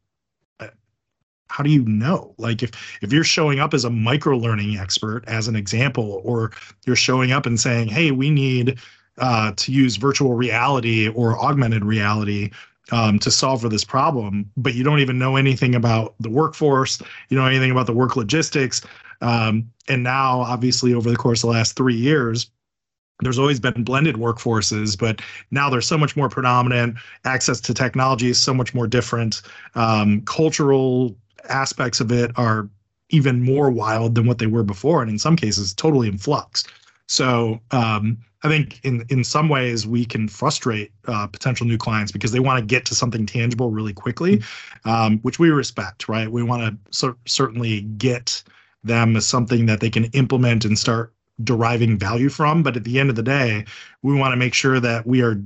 uh, 0.59 0.67
how 1.47 1.63
do 1.63 1.69
you 1.69 1.85
know? 1.85 2.33
Like 2.37 2.63
if 2.63 2.71
if 3.01 3.13
you're 3.13 3.23
showing 3.23 3.59
up 3.59 3.73
as 3.73 3.85
a 3.85 3.89
micro 3.89 4.37
learning 4.37 4.77
expert 4.77 5.23
as 5.27 5.47
an 5.47 5.55
example 5.55 6.21
or 6.23 6.51
you're 6.85 6.95
showing 6.95 7.31
up 7.31 7.45
and 7.45 7.59
saying 7.59 7.87
hey 7.87 8.11
we 8.11 8.29
need 8.29 8.79
uh, 9.17 9.53
to 9.55 9.71
use 9.71 9.97
virtual 9.97 10.33
reality 10.33 11.09
or 11.09 11.39
augmented 11.39 11.85
reality 11.85 12.49
um, 12.91 13.19
to 13.19 13.31
solve 13.31 13.61
for 13.61 13.69
this 13.69 13.83
problem, 13.83 14.49
but 14.57 14.73
you 14.73 14.83
don't 14.83 14.99
even 14.99 15.17
know 15.17 15.35
anything 15.35 15.75
about 15.75 16.15
the 16.19 16.29
workforce, 16.29 17.01
you 17.29 17.37
know 17.37 17.45
anything 17.45 17.71
about 17.71 17.85
the 17.85 17.93
work 17.93 18.15
logistics, 18.15 18.81
um, 19.21 19.71
and 19.87 20.03
now, 20.03 20.41
obviously, 20.41 20.93
over 20.93 21.09
the 21.09 21.17
course 21.17 21.43
of 21.43 21.49
the 21.49 21.55
last 21.55 21.75
three 21.75 21.95
years, 21.95 22.49
there's 23.21 23.39
always 23.39 23.59
been 23.59 23.83
blended 23.83 24.15
workforces, 24.15 24.97
but 24.97 25.21
now 25.51 25.69
they're 25.69 25.81
so 25.81 25.97
much 25.97 26.15
more 26.15 26.29
predominant. 26.29 26.95
Access 27.23 27.61
to 27.61 27.73
technology 27.73 28.29
is 28.29 28.39
so 28.39 28.53
much 28.53 28.73
more 28.73 28.87
different. 28.87 29.41
Um, 29.75 30.21
cultural 30.21 31.15
aspects 31.49 31.99
of 31.99 32.11
it 32.11 32.31
are 32.35 32.69
even 33.09 33.43
more 33.43 33.69
wild 33.69 34.15
than 34.15 34.25
what 34.25 34.39
they 34.39 34.47
were 34.47 34.63
before, 34.63 35.01
and 35.01 35.11
in 35.11 35.19
some 35.19 35.35
cases, 35.35 35.73
totally 35.73 36.07
in 36.07 36.17
flux. 36.17 36.63
So 37.07 37.59
um, 37.71 38.17
I 38.43 38.47
think 38.47 38.79
in 38.83 39.05
in 39.09 39.23
some 39.23 39.49
ways 39.49 39.85
we 39.85 40.05
can 40.05 40.27
frustrate 40.27 40.91
uh, 41.07 41.27
potential 41.27 41.67
new 41.67 41.77
clients 41.77 42.11
because 42.11 42.31
they 42.31 42.39
want 42.39 42.59
to 42.59 42.65
get 42.65 42.85
to 42.85 42.95
something 42.95 43.25
tangible 43.25 43.69
really 43.69 43.93
quickly, 43.93 44.41
um, 44.85 45.19
which 45.19 45.37
we 45.37 45.49
respect, 45.49 46.07
right? 46.07 46.31
We 46.31 46.41
want 46.41 46.63
to 46.63 46.97
cer- 46.97 47.17
certainly 47.25 47.81
get 47.81 48.43
them 48.83 49.15
as 49.15 49.27
something 49.27 49.65
that 49.67 49.79
they 49.79 49.89
can 49.89 50.05
implement 50.05 50.65
and 50.65 50.77
start 50.77 51.13
deriving 51.43 51.97
value 51.97 52.29
from. 52.29 52.63
But 52.63 52.77
at 52.77 52.83
the 52.83 52.99
end 52.99 53.09
of 53.09 53.15
the 53.15 53.23
day, 53.23 53.65
we 54.01 54.15
want 54.15 54.31
to 54.31 54.37
make 54.37 54.53
sure 54.53 54.79
that 54.79 55.05
we 55.05 55.21
are 55.21 55.41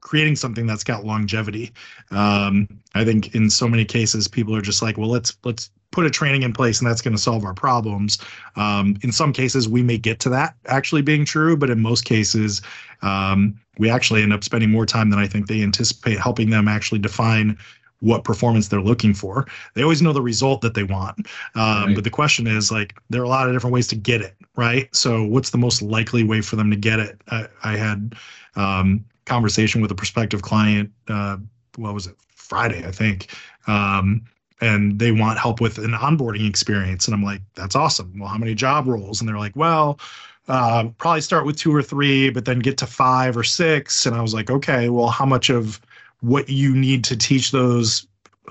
creating 0.00 0.36
something 0.36 0.66
that's 0.66 0.84
got 0.84 1.04
longevity. 1.04 1.72
Um, 2.10 2.68
I 2.94 3.04
think 3.04 3.34
in 3.34 3.50
so 3.50 3.68
many 3.68 3.84
cases, 3.84 4.28
people 4.28 4.54
are 4.54 4.62
just 4.62 4.82
like, 4.82 4.96
well, 4.96 5.10
let's 5.10 5.36
let's 5.44 5.70
put 5.90 6.06
a 6.06 6.10
training 6.10 6.42
in 6.42 6.52
place 6.52 6.80
and 6.80 6.88
that's 6.88 7.00
going 7.00 7.16
to 7.16 7.22
solve 7.22 7.44
our 7.44 7.54
problems. 7.54 8.18
Um, 8.56 8.96
in 9.02 9.10
some 9.10 9.32
cases, 9.32 9.68
we 9.68 9.82
may 9.82 9.96
get 9.98 10.20
to 10.20 10.28
that 10.30 10.54
actually 10.66 11.02
being 11.02 11.24
true, 11.24 11.56
but 11.56 11.70
in 11.70 11.80
most 11.80 12.04
cases, 12.04 12.60
um, 13.02 13.58
we 13.78 13.88
actually 13.88 14.22
end 14.22 14.32
up 14.32 14.44
spending 14.44 14.70
more 14.70 14.86
time 14.86 15.08
than 15.10 15.18
I 15.18 15.26
think 15.26 15.46
they 15.46 15.62
anticipate 15.62 16.18
helping 16.18 16.50
them 16.50 16.68
actually 16.68 16.98
define 16.98 17.56
what 18.00 18.24
performance 18.24 18.68
they're 18.68 18.80
looking 18.80 19.14
for. 19.14 19.46
They 19.74 19.82
always 19.82 20.02
know 20.02 20.12
the 20.12 20.22
result 20.22 20.60
that 20.60 20.74
they 20.74 20.84
want. 20.84 21.26
Um, 21.54 21.86
right. 21.86 21.94
But 21.94 22.04
the 22.04 22.10
question 22.10 22.46
is 22.46 22.70
like, 22.70 22.94
there 23.10 23.20
are 23.20 23.24
a 23.24 23.28
lot 23.28 23.48
of 23.48 23.54
different 23.54 23.74
ways 23.74 23.88
to 23.88 23.96
get 23.96 24.20
it, 24.20 24.36
right? 24.56 24.94
So 24.94 25.24
what's 25.24 25.50
the 25.50 25.58
most 25.58 25.82
likely 25.82 26.22
way 26.22 26.40
for 26.40 26.56
them 26.56 26.70
to 26.70 26.76
get 26.76 27.00
it? 27.00 27.20
I, 27.28 27.48
I 27.64 27.76
had 27.76 28.14
um, 28.56 29.04
conversation 29.24 29.80
with 29.80 29.90
a 29.90 29.94
prospective 29.94 30.42
client. 30.42 30.92
Uh, 31.08 31.38
what 31.76 31.94
was 31.94 32.06
it? 32.06 32.14
Friday, 32.34 32.86
I 32.86 32.92
think. 32.92 33.30
Um, 33.66 34.22
and 34.60 34.98
they 34.98 35.12
want 35.12 35.38
help 35.38 35.60
with 35.60 35.78
an 35.78 35.92
onboarding 35.92 36.48
experience. 36.48 37.06
And 37.06 37.14
I'm 37.14 37.22
like, 37.22 37.42
that's 37.54 37.76
awesome. 37.76 38.18
Well, 38.18 38.28
how 38.28 38.38
many 38.38 38.54
job 38.54 38.88
roles? 38.88 39.20
And 39.20 39.28
they're 39.28 39.38
like, 39.38 39.54
well, 39.54 40.00
uh, 40.48 40.88
probably 40.98 41.20
start 41.20 41.44
with 41.44 41.56
two 41.56 41.74
or 41.74 41.82
three, 41.82 42.30
but 42.30 42.44
then 42.44 42.58
get 42.60 42.78
to 42.78 42.86
five 42.86 43.36
or 43.36 43.44
six. 43.44 44.06
And 44.06 44.16
I 44.16 44.22
was 44.22 44.34
like, 44.34 44.50
okay, 44.50 44.88
well, 44.88 45.08
how 45.08 45.26
much 45.26 45.50
of 45.50 45.80
what 46.20 46.48
you 46.48 46.74
need 46.74 47.04
to 47.04 47.16
teach 47.16 47.50
those 47.50 48.06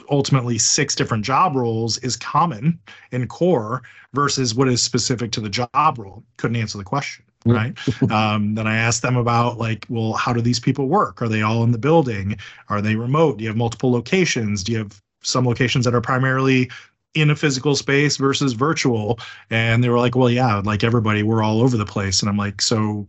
ultimately 0.10 0.58
six 0.58 0.96
different 0.96 1.26
job 1.26 1.56
roles 1.56 1.98
is 2.00 2.16
common 2.16 2.80
in 3.12 3.28
core 3.28 3.82
versus 4.14 4.54
what 4.54 4.68
is 4.68 4.82
specific 4.82 5.32
to 5.32 5.42
the 5.42 5.50
job 5.50 5.98
role? 5.98 6.24
Couldn't 6.38 6.58
answer 6.58 6.78
the 6.78 6.84
question 6.84 7.26
right? 7.48 7.78
Um, 8.12 8.56
then 8.56 8.68
i 8.68 8.76
asked 8.78 9.02
them 9.02 9.18
about 9.18 9.58
like 9.58 9.86
well 9.90 10.14
how 10.14 10.34
do 10.34 10.42
these 10.42 10.60
people 10.60 10.88
work? 10.88 11.22
Are 11.22 11.28
they 11.28 11.42
all 11.42 11.64
in 11.64 11.72
the 11.72 11.78
building? 11.78 12.38
Are 12.70 12.82
they 12.82 12.96
remote? 12.96 13.38
Do 13.38 13.44
you 13.44 13.50
have 13.50 13.58
multiple 13.58 13.92
locations? 13.92 14.64
Do 14.64 14.72
you 14.72 14.78
have 14.80 15.02
some 15.24 15.46
locations 15.46 15.86
that 15.86 15.96
are 15.96 16.02
primarily 16.02 16.70
in 17.14 17.30
a 17.30 17.36
physical 17.36 17.76
space 17.76 18.18
versus 18.18 18.54
virtual? 18.54 19.20
And 19.50 19.84
they 19.84 19.90
were 19.90 20.00
like 20.00 20.16
well 20.16 20.30
yeah 20.30 20.62
like 20.64 20.84
everybody 20.84 21.24
we're 21.24 21.44
all 21.44 21.62
over 21.62 21.78
the 21.78 21.86
place. 21.86 22.22
And 22.22 22.30
i'm 22.30 22.38
like 22.38 22.62
so 22.62 23.08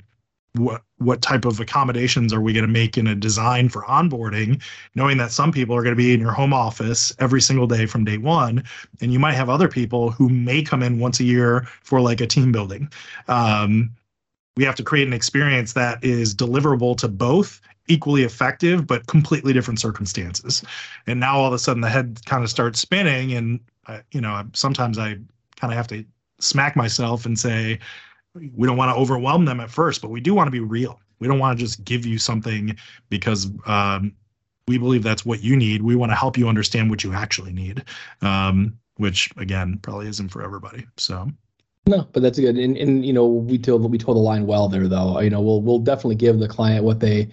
what 0.55 0.83
what 0.99 1.23
type 1.23 1.45
of 1.45 1.61
accommodations 1.61 2.33
are 2.33 2.41
we 2.41 2.53
going 2.53 2.67
to 2.67 2.73
make 2.73 2.99
in 2.99 3.07
a 3.07 3.15
design 3.15 3.69
for 3.69 3.83
onboarding 3.83 4.61
knowing 4.95 5.17
that 5.19 5.31
some 5.31 5.53
people 5.53 5.77
are 5.77 5.83
going 5.83 5.95
to 5.95 5.97
be 5.97 6.13
in 6.13 6.21
your 6.21 6.33
home 6.33 6.53
office 6.53 7.15
every 7.19 7.41
single 7.41 7.67
day 7.67 7.87
from 7.87 8.05
day 8.05 8.19
one 8.19 8.63
and 9.01 9.13
you 9.13 9.19
might 9.19 9.35
have 9.35 9.49
other 9.49 9.69
people 9.69 10.11
who 10.11 10.29
may 10.29 10.63
come 10.63 10.83
in 10.83 10.99
once 10.99 11.21
a 11.21 11.25
year 11.25 11.67
for 11.83 12.01
like 12.01 12.21
a 12.21 12.27
team 12.27 12.51
building. 12.51 12.91
Um, 13.29 13.91
we 14.57 14.65
have 14.65 14.75
to 14.77 14.83
create 14.83 15.07
an 15.07 15.13
experience 15.13 15.73
that 15.75 16.03
is 16.03 16.35
deliverable 16.35 16.97
to 16.99 17.09
both 17.09 17.61
equally 17.87 18.25
effective 18.25 18.87
but 18.87 19.07
completely 19.07 19.53
different 19.53 19.81
circumstances. 19.81 20.65
And 21.07 21.21
now 21.21 21.39
all 21.39 21.47
of 21.47 21.53
a 21.53 21.59
sudden 21.59 21.81
the 21.81 21.89
head 21.89 22.21
kind 22.27 22.43
of 22.43 22.51
starts 22.51 22.81
spinning 22.81 23.33
and 23.35 23.61
uh, 23.87 24.01
you 24.13 24.21
know 24.21 24.45
sometimes 24.53 24.99
i 24.99 25.17
kind 25.57 25.73
of 25.73 25.77
have 25.77 25.89
to 25.89 26.05
smack 26.41 26.77
myself 26.77 27.27
and 27.27 27.39
say 27.39 27.79
we 28.35 28.67
don't 28.67 28.77
want 28.77 28.95
to 28.95 29.01
overwhelm 29.01 29.45
them 29.45 29.61
at 29.61 29.71
first 29.71 30.03
but 30.03 30.11
we 30.11 30.21
do 30.21 30.35
want 30.35 30.47
to 30.47 30.53
be 30.53 30.61
real 30.61 31.01
we 31.19 31.27
don't 31.27 31.39
want 31.39 31.59
to 31.59 31.65
just 31.65 31.85
give 31.85 32.07
you 32.07 32.19
something 32.19 32.77
because 33.09 33.51
um, 33.67 34.13
we 34.67 34.79
believe 34.79 35.03
that's 35.03 35.25
what 35.25 35.43
you 35.43 35.57
need 35.57 35.83
we 35.83 35.97
want 35.97 36.11
to 36.11 36.17
help 36.17 36.37
you 36.37 36.49
understand 36.49 36.91
what 36.91 37.03
you 37.03 37.13
actually 37.13 37.53
need 37.53 37.85
um, 38.23 38.79
which 38.97 39.31
again 39.37 39.79
probably 39.83 40.09
isn't 40.09 40.29
for 40.29 40.43
everybody 40.43 40.87
so 40.97 41.29
no, 41.89 42.07
but 42.13 42.23
that's 42.23 42.39
good. 42.39 42.59
And, 42.59 42.77
and 42.77 43.05
you 43.05 43.15
know, 43.15 43.27
we 43.27 43.57
told 43.57 43.91
we 43.91 43.97
told 43.97 44.19
the 44.19 44.21
line 44.21 44.47
well 44.47 44.69
there 44.69 44.89
though. 44.89 45.19
You 45.21 45.31
know, 45.31 45.41
we'll 45.41 45.63
we'll 45.63 45.79
definitely 45.79 46.17
give 46.17 46.39
the 46.39 46.47
client 46.47 46.85
what 46.85 47.01
they 47.01 47.29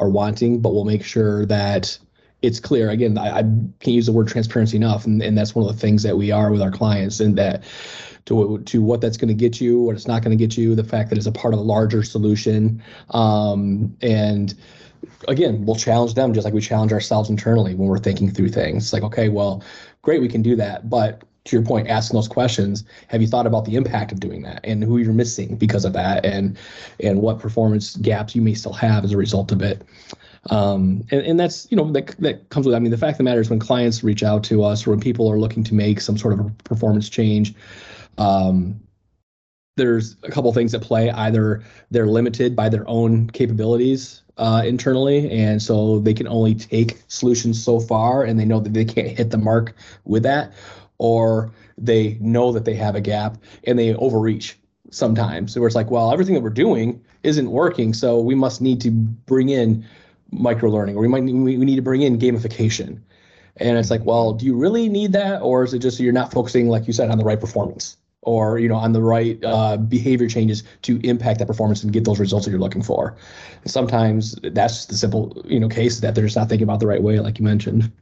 are 0.00 0.08
wanting, 0.08 0.60
but 0.60 0.74
we'll 0.74 0.84
make 0.84 1.04
sure 1.04 1.46
that 1.46 1.96
it's 2.42 2.60
clear. 2.60 2.90
Again, 2.90 3.16
I, 3.16 3.38
I 3.38 3.42
can't 3.42 3.94
use 3.94 4.06
the 4.06 4.12
word 4.12 4.28
transparency 4.28 4.76
enough, 4.76 5.06
and, 5.06 5.22
and 5.22 5.38
that's 5.38 5.54
one 5.54 5.66
of 5.66 5.74
the 5.74 5.80
things 5.80 6.02
that 6.02 6.16
we 6.16 6.30
are 6.30 6.50
with 6.50 6.60
our 6.60 6.70
clients, 6.70 7.20
and 7.20 7.36
that 7.38 7.62
to 8.26 8.58
to 8.66 8.82
what 8.82 9.00
that's 9.00 9.16
going 9.16 9.28
to 9.28 9.34
get 9.34 9.60
you, 9.60 9.80
what 9.80 9.94
it's 9.94 10.06
not 10.06 10.22
going 10.22 10.36
to 10.36 10.46
get 10.46 10.56
you, 10.56 10.74
the 10.74 10.84
fact 10.84 11.08
that 11.10 11.18
it's 11.18 11.26
a 11.26 11.32
part 11.32 11.54
of 11.54 11.60
a 11.60 11.62
larger 11.62 12.02
solution, 12.02 12.82
um, 13.10 13.96
and 14.02 14.54
again, 15.28 15.64
we'll 15.64 15.76
challenge 15.76 16.14
them 16.14 16.32
just 16.32 16.44
like 16.44 16.54
we 16.54 16.60
challenge 16.60 16.92
ourselves 16.92 17.30
internally 17.30 17.74
when 17.74 17.88
we're 17.88 17.98
thinking 17.98 18.30
through 18.30 18.48
things. 18.48 18.84
It's 18.84 18.92
like, 18.92 19.02
okay, 19.02 19.28
well, 19.28 19.62
great, 20.02 20.20
we 20.20 20.28
can 20.28 20.42
do 20.42 20.54
that, 20.56 20.88
but 20.88 21.24
to 21.44 21.56
your 21.56 21.64
point, 21.64 21.88
asking 21.88 22.16
those 22.16 22.28
questions, 22.28 22.84
have 23.08 23.20
you 23.20 23.26
thought 23.26 23.46
about 23.46 23.64
the 23.64 23.74
impact 23.74 24.12
of 24.12 24.20
doing 24.20 24.42
that 24.42 24.60
and 24.64 24.82
who 24.82 24.98
you're 24.98 25.12
missing 25.12 25.56
because 25.56 25.84
of 25.84 25.92
that 25.92 26.24
and 26.24 26.56
and 27.00 27.20
what 27.20 27.40
performance 27.40 27.96
gaps 27.96 28.36
you 28.36 28.42
may 28.42 28.54
still 28.54 28.72
have 28.72 29.04
as 29.04 29.12
a 29.12 29.16
result 29.16 29.50
of 29.50 29.60
it? 29.62 29.82
Um, 30.50 31.04
and, 31.10 31.20
and 31.20 31.40
that's 31.40 31.70
you 31.70 31.76
know 31.76 31.90
that 31.92 32.16
that 32.18 32.48
comes 32.48 32.66
with 32.66 32.74
I 32.74 32.80
mean 32.80 32.90
the 32.90 32.98
fact 32.98 33.14
of 33.14 33.18
the 33.18 33.24
matter 33.24 33.40
is 33.40 33.48
when 33.48 33.60
clients 33.60 34.02
reach 34.02 34.24
out 34.24 34.42
to 34.44 34.64
us 34.64 34.86
or 34.86 34.90
when 34.90 35.00
people 35.00 35.30
are 35.30 35.38
looking 35.38 35.62
to 35.64 35.74
make 35.74 36.00
some 36.00 36.18
sort 36.18 36.34
of 36.34 36.40
a 36.40 36.50
performance 36.64 37.08
change, 37.08 37.54
um, 38.18 38.80
there's 39.76 40.16
a 40.24 40.30
couple 40.30 40.52
things 40.52 40.74
at 40.74 40.82
play. 40.82 41.10
Either 41.10 41.62
they're 41.90 42.06
limited 42.06 42.56
by 42.56 42.68
their 42.68 42.86
own 42.88 43.30
capabilities 43.30 44.22
uh, 44.36 44.62
internally, 44.64 45.30
and 45.30 45.62
so 45.62 46.00
they 46.00 46.14
can 46.14 46.26
only 46.26 46.54
take 46.54 47.00
solutions 47.06 47.62
so 47.62 47.78
far, 47.78 48.24
and 48.24 48.38
they 48.38 48.44
know 48.44 48.58
that 48.60 48.72
they 48.72 48.84
can't 48.84 49.08
hit 49.08 49.30
the 49.30 49.38
mark 49.38 49.74
with 50.04 50.24
that, 50.24 50.52
or 50.98 51.52
they 51.78 52.16
know 52.20 52.52
that 52.52 52.64
they 52.64 52.74
have 52.74 52.94
a 52.94 53.00
gap 53.00 53.38
and 53.64 53.78
they 53.78 53.94
overreach 53.94 54.58
sometimes. 54.90 55.56
Where 55.56 55.66
it's 55.66 55.76
like, 55.76 55.90
well, 55.90 56.12
everything 56.12 56.34
that 56.34 56.42
we're 56.42 56.50
doing 56.50 57.02
isn't 57.22 57.50
working, 57.50 57.94
so 57.94 58.20
we 58.20 58.34
must 58.34 58.60
need 58.60 58.80
to 58.80 58.90
bring 58.90 59.48
in 59.48 59.86
micro 60.32 60.70
learning, 60.70 60.96
or 60.96 61.00
we 61.00 61.08
might 61.08 61.22
we 61.22 61.56
need 61.56 61.76
to 61.76 61.82
bring 61.82 62.02
in 62.02 62.18
gamification. 62.18 63.00
And 63.58 63.76
it's 63.76 63.90
like, 63.90 64.04
well, 64.04 64.32
do 64.32 64.46
you 64.46 64.56
really 64.56 64.88
need 64.88 65.12
that, 65.12 65.42
or 65.42 65.62
is 65.62 65.74
it 65.74 65.80
just 65.80 66.00
you're 66.00 66.12
not 66.12 66.32
focusing, 66.32 66.68
like 66.68 66.86
you 66.86 66.92
said, 66.92 67.10
on 67.10 67.18
the 67.18 67.24
right 67.24 67.38
performance, 67.38 67.98
or 68.22 68.58
you 68.58 68.68
know, 68.68 68.76
on 68.76 68.92
the 68.92 69.02
right 69.02 69.38
uh, 69.44 69.76
behavior 69.76 70.26
changes 70.28 70.64
to 70.82 70.98
impact 71.04 71.38
that 71.38 71.46
performance 71.46 71.82
and 71.82 71.92
get 71.92 72.04
those 72.04 72.18
results 72.18 72.46
that 72.46 72.50
you're 72.50 72.60
looking 72.60 72.82
for? 72.82 73.16
And 73.62 73.70
sometimes 73.70 74.34
that's 74.42 74.76
just 74.76 74.88
the 74.88 74.96
simple, 74.96 75.42
you 75.44 75.60
know, 75.60 75.68
case 75.68 76.00
that 76.00 76.14
they're 76.14 76.24
just 76.24 76.36
not 76.36 76.48
thinking 76.48 76.64
about 76.64 76.80
the 76.80 76.86
right 76.86 77.02
way, 77.02 77.20
like 77.20 77.38
you 77.38 77.44
mentioned. 77.44 77.92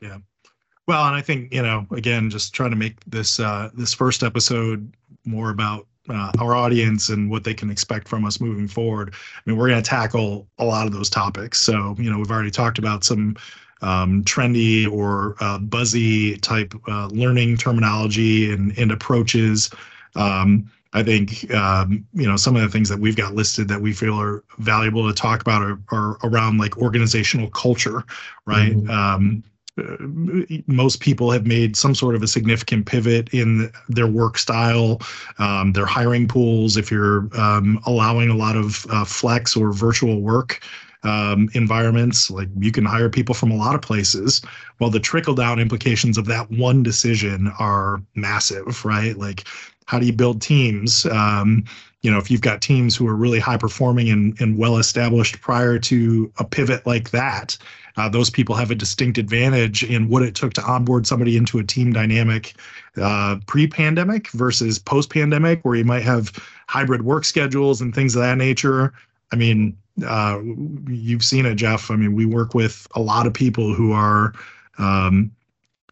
Yeah. 0.00 0.18
Well, 0.86 1.06
and 1.06 1.16
I 1.16 1.22
think 1.22 1.52
you 1.52 1.62
know, 1.62 1.86
again, 1.90 2.30
just 2.30 2.54
trying 2.54 2.70
to 2.70 2.76
make 2.76 3.04
this 3.04 3.40
uh, 3.40 3.70
this 3.74 3.92
first 3.94 4.22
episode 4.22 4.94
more 5.24 5.50
about 5.50 5.88
uh, 6.08 6.32
our 6.38 6.54
audience 6.54 7.08
and 7.08 7.30
what 7.30 7.44
they 7.44 7.54
can 7.54 7.70
expect 7.70 8.08
from 8.08 8.24
us 8.24 8.40
moving 8.40 8.68
forward. 8.68 9.14
I 9.14 9.40
mean, 9.46 9.56
we're 9.56 9.68
going 9.68 9.82
to 9.82 9.88
tackle 9.88 10.46
a 10.58 10.64
lot 10.64 10.86
of 10.86 10.92
those 10.92 11.10
topics. 11.10 11.60
So, 11.60 11.94
you 11.98 12.10
know, 12.10 12.18
we've 12.18 12.30
already 12.30 12.50
talked 12.50 12.78
about 12.78 13.04
some 13.04 13.36
um, 13.82 14.24
trendy 14.24 14.90
or 14.90 15.36
uh, 15.40 15.58
buzzy 15.58 16.36
type 16.38 16.74
uh, 16.88 17.06
learning 17.08 17.56
terminology 17.56 18.52
and, 18.52 18.76
and 18.78 18.90
approaches. 18.90 19.70
Um, 20.14 20.70
I 20.94 21.02
think 21.02 21.52
um, 21.52 22.06
you 22.14 22.26
know 22.26 22.36
some 22.36 22.54
of 22.54 22.62
the 22.62 22.68
things 22.68 22.88
that 22.88 23.00
we've 23.00 23.16
got 23.16 23.34
listed 23.34 23.66
that 23.66 23.80
we 23.80 23.92
feel 23.92 24.18
are 24.18 24.44
valuable 24.58 25.08
to 25.08 25.12
talk 25.12 25.40
about 25.40 25.60
are, 25.60 25.78
are 25.90 26.16
around 26.22 26.58
like 26.58 26.78
organizational 26.78 27.50
culture, 27.50 28.04
right? 28.46 28.72
Mm-hmm. 28.72 28.90
Um, 28.90 29.44
most 30.66 31.00
people 31.00 31.30
have 31.30 31.46
made 31.46 31.76
some 31.76 31.94
sort 31.94 32.14
of 32.14 32.22
a 32.22 32.28
significant 32.28 32.86
pivot 32.86 33.28
in 33.32 33.72
their 33.88 34.06
work 34.06 34.38
style, 34.38 35.00
um, 35.38 35.72
their 35.72 35.86
hiring 35.86 36.28
pools. 36.28 36.76
If 36.76 36.90
you're 36.90 37.28
um, 37.38 37.80
allowing 37.86 38.30
a 38.30 38.36
lot 38.36 38.56
of 38.56 38.86
uh, 38.90 39.04
flex 39.04 39.56
or 39.56 39.72
virtual 39.72 40.20
work 40.20 40.60
um, 41.02 41.48
environments, 41.54 42.30
like 42.30 42.48
you 42.58 42.70
can 42.70 42.84
hire 42.84 43.10
people 43.10 43.34
from 43.34 43.50
a 43.50 43.56
lot 43.56 43.74
of 43.74 43.82
places. 43.82 44.42
Well, 44.78 44.90
the 44.90 45.00
trickle 45.00 45.34
down 45.34 45.58
implications 45.58 46.18
of 46.18 46.26
that 46.26 46.50
one 46.50 46.82
decision 46.82 47.52
are 47.58 48.00
massive, 48.14 48.84
right? 48.84 49.16
Like, 49.16 49.44
how 49.86 49.98
do 49.98 50.06
you 50.06 50.12
build 50.12 50.40
teams? 50.40 51.04
Um, 51.06 51.64
you 52.02 52.10
know, 52.10 52.18
if 52.18 52.30
you've 52.30 52.42
got 52.42 52.62
teams 52.62 52.94
who 52.94 53.08
are 53.08 53.14
really 53.14 53.40
high 53.40 53.56
performing 53.56 54.10
and, 54.10 54.38
and 54.40 54.56
well 54.58 54.76
established 54.76 55.40
prior 55.40 55.78
to 55.80 56.30
a 56.38 56.44
pivot 56.44 56.86
like 56.86 57.10
that, 57.10 57.56
uh, 57.96 58.08
those 58.08 58.30
people 58.30 58.54
have 58.54 58.70
a 58.70 58.74
distinct 58.74 59.18
advantage 59.18 59.84
in 59.84 60.08
what 60.08 60.22
it 60.22 60.34
took 60.34 60.52
to 60.54 60.62
onboard 60.64 61.06
somebody 61.06 61.36
into 61.36 61.58
a 61.58 61.64
team 61.64 61.92
dynamic 61.92 62.54
uh, 63.00 63.36
pre-pandemic 63.46 64.28
versus 64.30 64.78
post-pandemic, 64.78 65.64
where 65.64 65.76
you 65.76 65.84
might 65.84 66.02
have 66.02 66.32
hybrid 66.68 67.02
work 67.02 67.24
schedules 67.24 67.80
and 67.80 67.94
things 67.94 68.16
of 68.16 68.22
that 68.22 68.38
nature. 68.38 68.92
I 69.32 69.36
mean, 69.36 69.76
uh, 70.06 70.40
you've 70.88 71.24
seen 71.24 71.46
it, 71.46 71.54
Jeff. 71.54 71.90
I 71.90 71.96
mean, 71.96 72.14
we 72.14 72.26
work 72.26 72.54
with 72.54 72.86
a 72.94 73.00
lot 73.00 73.26
of 73.26 73.32
people 73.32 73.74
who 73.74 73.92
are 73.92 74.32
um, 74.78 75.30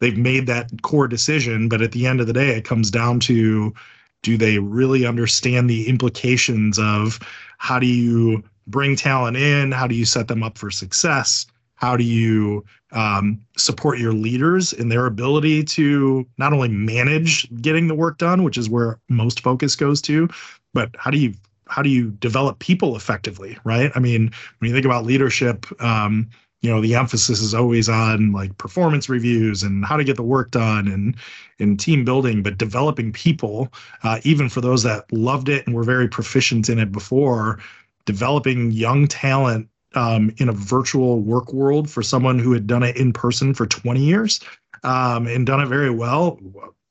they've 0.01 0.17
made 0.17 0.47
that 0.47 0.69
core 0.81 1.07
decision, 1.07 1.69
but 1.69 1.81
at 1.81 1.93
the 1.93 2.05
end 2.05 2.19
of 2.19 2.27
the 2.27 2.33
day, 2.33 2.49
it 2.49 2.65
comes 2.65 2.91
down 2.91 3.19
to 3.21 3.73
do 4.21 4.37
they 4.37 4.59
really 4.59 5.05
understand 5.05 5.69
the 5.69 5.87
implications 5.87 6.79
of 6.79 7.19
how 7.57 7.79
do 7.79 7.85
you 7.85 8.43
bring 8.67 8.95
talent 8.95 9.37
in? 9.37 9.71
How 9.71 9.87
do 9.87 9.95
you 9.95 10.05
set 10.05 10.27
them 10.27 10.43
up 10.43 10.57
for 10.57 10.71
success? 10.71 11.45
How 11.83 11.97
do 11.97 12.05
you 12.05 12.63
um, 12.93 13.41
support 13.57 13.99
your 13.99 14.13
leaders 14.13 14.71
in 14.71 14.87
their 14.87 15.05
ability 15.05 15.65
to 15.65 16.25
not 16.37 16.53
only 16.53 16.69
manage 16.69 17.45
getting 17.61 17.89
the 17.89 17.93
work 17.93 18.17
done, 18.19 18.43
which 18.43 18.57
is 18.57 18.69
where 18.69 19.01
most 19.09 19.41
focus 19.41 19.75
goes 19.75 20.01
to, 20.03 20.29
but 20.73 20.91
how 20.97 21.11
do 21.11 21.17
you 21.17 21.33
how 21.67 21.81
do 21.81 21.89
you 21.89 22.11
develop 22.11 22.59
people 22.59 22.95
effectively, 22.95 23.57
right? 23.65 23.91
I 23.95 23.99
mean, 23.99 24.31
when 24.59 24.69
you 24.69 24.73
think 24.73 24.85
about 24.85 25.03
leadership, 25.03 25.65
um, 25.81 26.29
you 26.61 26.71
know, 26.71 26.79
the 26.79 26.95
emphasis 26.95 27.41
is 27.41 27.53
always 27.53 27.89
on 27.89 28.31
like 28.31 28.57
performance 28.57 29.09
reviews 29.09 29.61
and 29.61 29.83
how 29.83 29.97
to 29.97 30.05
get 30.05 30.15
the 30.15 30.23
work 30.23 30.51
done 30.51 30.87
and 30.87 31.17
and 31.59 31.77
team 31.77 32.05
building, 32.05 32.41
but 32.43 32.57
developing 32.57 33.11
people, 33.11 33.67
uh, 34.03 34.21
even 34.23 34.47
for 34.47 34.61
those 34.61 34.83
that 34.83 35.11
loved 35.11 35.49
it 35.49 35.67
and 35.67 35.75
were 35.75 35.83
very 35.83 36.07
proficient 36.07 36.69
in 36.69 36.79
it 36.79 36.93
before, 36.93 37.59
developing 38.05 38.71
young 38.71 39.05
talent 39.05 39.67
um, 39.95 40.33
in 40.37 40.49
a 40.49 40.53
virtual 40.53 41.19
work 41.19 41.53
world 41.53 41.89
for 41.89 42.03
someone 42.03 42.39
who 42.39 42.53
had 42.53 42.67
done 42.67 42.83
it 42.83 42.97
in 42.97 43.13
person 43.13 43.53
for 43.53 43.65
20 43.65 43.99
years 43.99 44.39
um, 44.83 45.27
and 45.27 45.45
done 45.45 45.61
it 45.61 45.67
very 45.67 45.89
well, 45.89 46.39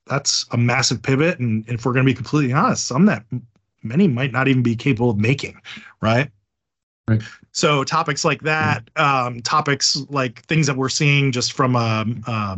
that's 0.06 0.46
a 0.50 0.56
massive 0.56 1.02
pivot. 1.02 1.38
And 1.38 1.68
if 1.68 1.84
we're 1.84 1.92
going 1.92 2.04
to 2.04 2.10
be 2.10 2.14
completely 2.14 2.52
honest, 2.52 2.86
some 2.86 3.06
that 3.06 3.24
many 3.82 4.08
might 4.08 4.32
not 4.32 4.48
even 4.48 4.62
be 4.62 4.76
capable 4.76 5.10
of 5.10 5.18
making, 5.18 5.60
right? 6.00 6.30
Right. 7.08 7.22
So 7.50 7.84
topics 7.84 8.24
like 8.24 8.42
that, 8.42 8.88
um, 8.96 9.42
topics 9.42 9.96
like 10.08 10.42
things 10.46 10.66
that 10.68 10.76
we're 10.76 10.88
seeing 10.88 11.32
just 11.32 11.52
from 11.52 11.76
a, 11.76 12.04
um, 12.06 12.22
uh, 12.26 12.56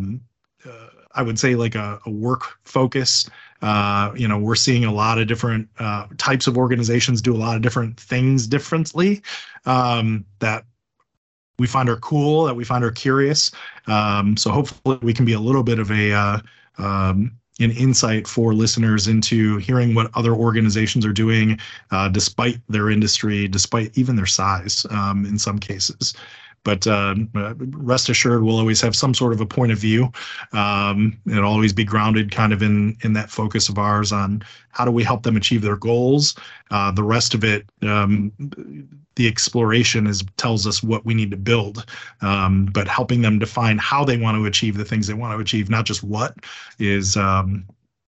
I 1.14 1.22
would 1.22 1.38
say 1.38 1.54
like 1.54 1.74
a, 1.74 1.98
a 2.06 2.10
work 2.10 2.58
focus 2.64 3.28
Uh, 3.62 4.12
you 4.14 4.28
know, 4.28 4.38
we're 4.38 4.54
seeing 4.56 4.84
a 4.84 4.92
lot 4.92 5.18
of 5.18 5.26
different 5.26 5.68
uh, 5.78 6.06
types 6.18 6.46
of 6.46 6.58
organizations 6.58 7.22
do 7.22 7.34
a 7.34 7.40
lot 7.46 7.56
of 7.56 7.62
different 7.62 7.98
things 7.98 8.46
differently 8.46 9.22
um, 9.64 10.24
that 10.38 10.64
we 11.58 11.66
find 11.66 11.88
are 11.88 12.00
cool, 12.00 12.44
that 12.44 12.56
we 12.56 12.64
find 12.64 12.84
are 12.84 12.92
curious. 12.92 13.52
Um, 13.86 14.36
so 14.36 14.50
hopefully 14.50 14.98
we 15.02 15.14
can 15.14 15.24
be 15.24 15.32
a 15.32 15.40
little 15.40 15.62
bit 15.62 15.78
of 15.78 15.90
a 15.90 16.12
uh, 16.12 16.38
um, 16.76 17.32
an 17.60 17.70
insight 17.70 18.26
for 18.28 18.52
listeners 18.52 19.06
into 19.06 19.58
hearing 19.58 19.94
what 19.94 20.10
other 20.14 20.34
organizations 20.34 21.06
are 21.06 21.14
doing, 21.14 21.58
uh, 21.90 22.08
despite 22.10 22.58
their 22.68 22.90
industry, 22.90 23.48
despite 23.48 23.96
even 23.96 24.16
their 24.16 24.26
size 24.26 24.84
um, 24.90 25.24
in 25.24 25.38
some 25.38 25.58
cases. 25.58 26.14
But 26.64 26.86
uh, 26.86 27.14
rest 27.34 28.08
assured, 28.08 28.42
we'll 28.42 28.58
always 28.58 28.80
have 28.80 28.96
some 28.96 29.12
sort 29.12 29.34
of 29.34 29.40
a 29.40 29.46
point 29.46 29.70
of 29.70 29.78
view. 29.78 30.10
Um, 30.52 31.20
it'll 31.26 31.44
always 31.44 31.74
be 31.74 31.84
grounded 31.84 32.30
kind 32.30 32.52
of 32.52 32.62
in 32.62 32.96
in 33.02 33.12
that 33.12 33.30
focus 33.30 33.68
of 33.68 33.78
ours 33.78 34.12
on 34.12 34.42
how 34.70 34.84
do 34.84 34.90
we 34.90 35.04
help 35.04 35.22
them 35.22 35.36
achieve 35.36 35.60
their 35.60 35.76
goals. 35.76 36.34
Uh, 36.70 36.90
the 36.90 37.02
rest 37.02 37.34
of 37.34 37.44
it, 37.44 37.66
um, 37.82 38.32
the 39.16 39.28
exploration 39.28 40.06
is 40.06 40.24
tells 40.38 40.66
us 40.66 40.82
what 40.82 41.04
we 41.04 41.12
need 41.12 41.30
to 41.30 41.36
build. 41.36 41.84
Um, 42.22 42.66
but 42.72 42.88
helping 42.88 43.20
them 43.20 43.38
define 43.38 43.78
how 43.78 44.04
they 44.04 44.16
want 44.16 44.36
to 44.38 44.46
achieve 44.46 44.76
the 44.76 44.84
things 44.84 45.06
they 45.06 45.14
want 45.14 45.36
to 45.36 45.40
achieve, 45.40 45.68
not 45.68 45.84
just 45.84 46.02
what, 46.02 46.34
is 46.78 47.16
um, 47.16 47.66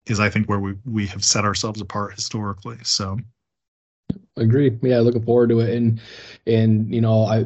is 0.06 0.20
I 0.20 0.30
think 0.30 0.48
where 0.48 0.58
we 0.58 0.74
we 0.87 1.06
have 1.08 1.22
set 1.22 1.44
ourselves 1.44 1.80
apart 1.80 2.14
historically. 2.14 2.78
So. 2.82 3.18
Agree. 4.38 4.78
Yeah, 4.80 5.00
looking 5.00 5.22
forward 5.22 5.50
to 5.50 5.61
it, 5.61 5.76
and 5.76 6.00
and 6.46 6.92
you 6.94 7.02
know 7.02 7.26
I 7.26 7.44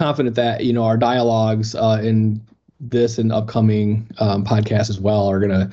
confident 0.00 0.34
that 0.34 0.64
you 0.64 0.72
know 0.72 0.84
our 0.84 0.96
dialogues 0.96 1.74
uh, 1.74 2.00
in 2.02 2.40
this 2.80 3.18
and 3.18 3.30
upcoming 3.30 4.08
um, 4.18 4.42
podcasts 4.42 4.88
as 4.88 4.98
well 4.98 5.26
are 5.26 5.38
going 5.38 5.50
to 5.50 5.70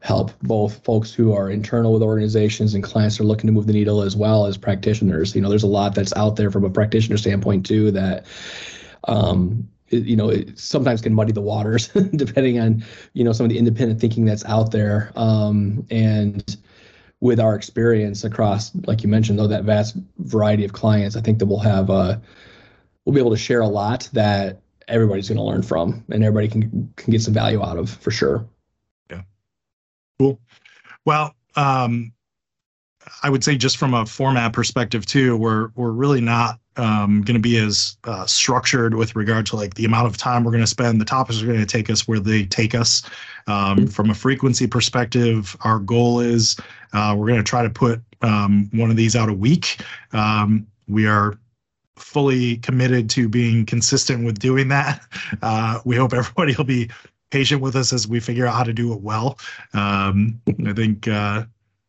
help 0.00 0.32
both 0.42 0.82
folks 0.84 1.12
who 1.12 1.32
are 1.32 1.48
internal 1.48 1.92
with 1.92 2.02
organizations 2.02 2.74
and 2.74 2.82
clients 2.82 3.20
are 3.20 3.24
looking 3.24 3.46
to 3.46 3.52
move 3.52 3.68
the 3.68 3.72
needle 3.72 4.02
as 4.02 4.16
well 4.16 4.46
as 4.46 4.56
practitioners. 4.56 5.32
You 5.34 5.40
know, 5.40 5.48
there's 5.48 5.62
a 5.62 5.68
lot 5.68 5.94
that's 5.94 6.12
out 6.16 6.34
there 6.34 6.50
from 6.50 6.64
a 6.64 6.70
practitioner 6.70 7.16
standpoint 7.16 7.66
too 7.66 7.92
that 7.92 8.26
um, 9.04 9.68
it, 9.90 10.04
you 10.04 10.16
know 10.16 10.28
it 10.28 10.58
sometimes 10.58 11.00
can 11.00 11.14
muddy 11.14 11.32
the 11.32 11.40
waters 11.40 11.86
depending 12.16 12.58
on 12.58 12.84
you 13.12 13.22
know 13.22 13.32
some 13.32 13.44
of 13.44 13.50
the 13.50 13.58
independent 13.58 14.00
thinking 14.00 14.24
that's 14.24 14.44
out 14.46 14.72
there 14.72 15.12
um, 15.14 15.86
and 15.90 16.56
with 17.20 17.38
our 17.38 17.54
experience 17.54 18.24
across 18.24 18.74
like 18.86 19.04
you 19.04 19.08
mentioned 19.08 19.38
though 19.38 19.46
that 19.46 19.64
vast 19.64 19.96
variety 20.18 20.64
of 20.64 20.72
clients 20.72 21.16
i 21.16 21.20
think 21.20 21.38
that 21.38 21.46
we'll 21.46 21.58
have 21.58 21.90
uh, 21.90 22.16
we'll 23.08 23.14
be 23.14 23.20
able 23.20 23.30
to 23.30 23.38
share 23.38 23.62
a 23.62 23.66
lot 23.66 24.06
that 24.12 24.60
everybody's 24.86 25.30
going 25.30 25.38
to 25.38 25.42
learn 25.42 25.62
from 25.62 26.04
and 26.10 26.22
everybody 26.22 26.46
can 26.46 26.92
can 26.96 27.10
get 27.10 27.22
some 27.22 27.32
value 27.32 27.62
out 27.62 27.78
of 27.78 27.88
for 27.88 28.10
sure. 28.10 28.46
Yeah. 29.10 29.22
Cool. 30.18 30.38
Well, 31.06 31.34
um, 31.56 32.12
I 33.22 33.30
would 33.30 33.42
say 33.42 33.56
just 33.56 33.78
from 33.78 33.94
a 33.94 34.04
format 34.04 34.52
perspective 34.52 35.06
too, 35.06 35.38
we're 35.38 35.70
we're 35.74 35.92
really 35.92 36.20
not 36.20 36.60
um, 36.76 37.22
going 37.22 37.34
to 37.34 37.40
be 37.40 37.56
as 37.56 37.96
uh, 38.04 38.26
structured 38.26 38.92
with 38.92 39.16
regard 39.16 39.46
to 39.46 39.56
like 39.56 39.72
the 39.72 39.86
amount 39.86 40.06
of 40.06 40.18
time 40.18 40.44
we're 40.44 40.52
going 40.52 40.62
to 40.62 40.66
spend. 40.66 41.00
The 41.00 41.06
topics 41.06 41.42
are 41.42 41.46
going 41.46 41.60
to 41.60 41.64
take 41.64 41.88
us 41.88 42.06
where 42.06 42.20
they 42.20 42.44
take 42.44 42.74
us. 42.74 43.02
Um, 43.46 43.78
mm-hmm. 43.78 43.86
From 43.86 44.10
a 44.10 44.14
frequency 44.14 44.66
perspective, 44.66 45.56
our 45.62 45.78
goal 45.78 46.20
is 46.20 46.56
uh, 46.92 47.14
we're 47.16 47.28
going 47.28 47.42
to 47.42 47.50
try 47.50 47.62
to 47.62 47.70
put 47.70 48.02
um, 48.20 48.68
one 48.74 48.90
of 48.90 48.96
these 48.96 49.16
out 49.16 49.30
a 49.30 49.34
week. 49.34 49.80
Um, 50.12 50.66
we 50.88 51.06
are 51.06 51.38
fully 51.98 52.56
committed 52.58 53.10
to 53.10 53.28
being 53.28 53.66
consistent 53.66 54.24
with 54.24 54.38
doing 54.38 54.68
that. 54.68 55.02
Uh, 55.42 55.80
we 55.84 55.96
hope 55.96 56.12
everybody 56.12 56.54
will 56.56 56.64
be 56.64 56.90
patient 57.30 57.60
with 57.60 57.76
us 57.76 57.92
as 57.92 58.08
we 58.08 58.20
figure 58.20 58.46
out 58.46 58.54
how 58.54 58.64
to 58.64 58.72
do 58.72 58.92
it 58.92 59.00
well. 59.00 59.38
Um, 59.74 60.40
I 60.66 60.72
think 60.72 61.08
uh, 61.08 61.44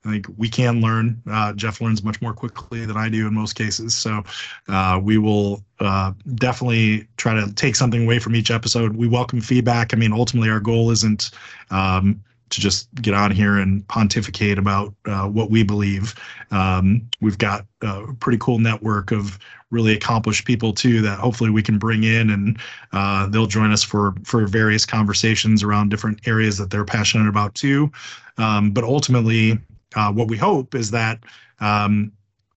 I 0.06 0.10
think 0.12 0.28
we 0.38 0.50
can 0.50 0.82
learn. 0.82 1.22
Uh, 1.30 1.54
Jeff 1.54 1.82
learns 1.82 2.04
much 2.04 2.22
more 2.22 2.34
quickly 2.34 2.86
than 2.86 2.95
I 2.95 3.10
do 3.10 3.28
in 3.28 3.34
most 3.34 3.54
cases, 3.54 3.95
so 3.95 4.24
uh, 4.69 5.00
we 5.02 5.17
will 5.17 5.63
uh, 5.80 6.13
definitely 6.36 7.08
try 7.17 7.34
to 7.34 7.54
take 7.54 7.76
something 7.76 8.06
away 8.06 8.19
from 8.19 8.36
each 8.36 8.50
episode. 8.50 8.95
We 8.95 9.08
welcome 9.08 9.41
feedback. 9.41 9.93
I 9.93 9.98
mean, 9.98 10.13
ultimately, 10.13 10.50
our 10.50 10.62
goal 10.62 10.91
isn't 10.91 11.32
um, 11.69 12.24
to 12.49 12.62
just 12.62 12.93
get 12.95 13.13
on 13.13 13.31
here 13.31 13.57
and 13.57 13.88
pontificate 13.88 14.57
about 14.57 14.93
uh, 15.05 15.27
what 15.27 15.49
we 15.49 15.63
believe. 15.63 16.15
Um, 16.51 17.07
we've 17.21 17.38
got 17.38 17.65
a 17.81 18.13
pretty 18.19 18.38
cool 18.39 18.59
network 18.59 19.12
of 19.12 19.39
really 19.71 19.93
accomplished 19.93 20.45
people 20.45 20.73
too 20.73 21.01
that 21.01 21.19
hopefully 21.19 21.49
we 21.49 21.62
can 21.62 21.77
bring 21.77 22.03
in 22.03 22.31
and 22.31 22.59
uh, 22.91 23.27
they'll 23.27 23.45
join 23.45 23.71
us 23.71 23.83
for 23.83 24.15
for 24.23 24.47
various 24.47 24.85
conversations 24.85 25.63
around 25.63 25.89
different 25.89 26.27
areas 26.27 26.57
that 26.57 26.69
they're 26.69 26.85
passionate 26.85 27.27
about 27.27 27.53
too. 27.55 27.91
Um, 28.38 28.71
but 28.71 28.83
ultimately, 28.83 29.59
uh, 29.95 30.12
what 30.12 30.27
we 30.27 30.38
hope 30.38 30.75
is 30.75 30.91
that 30.91 31.19
um, 31.59 32.12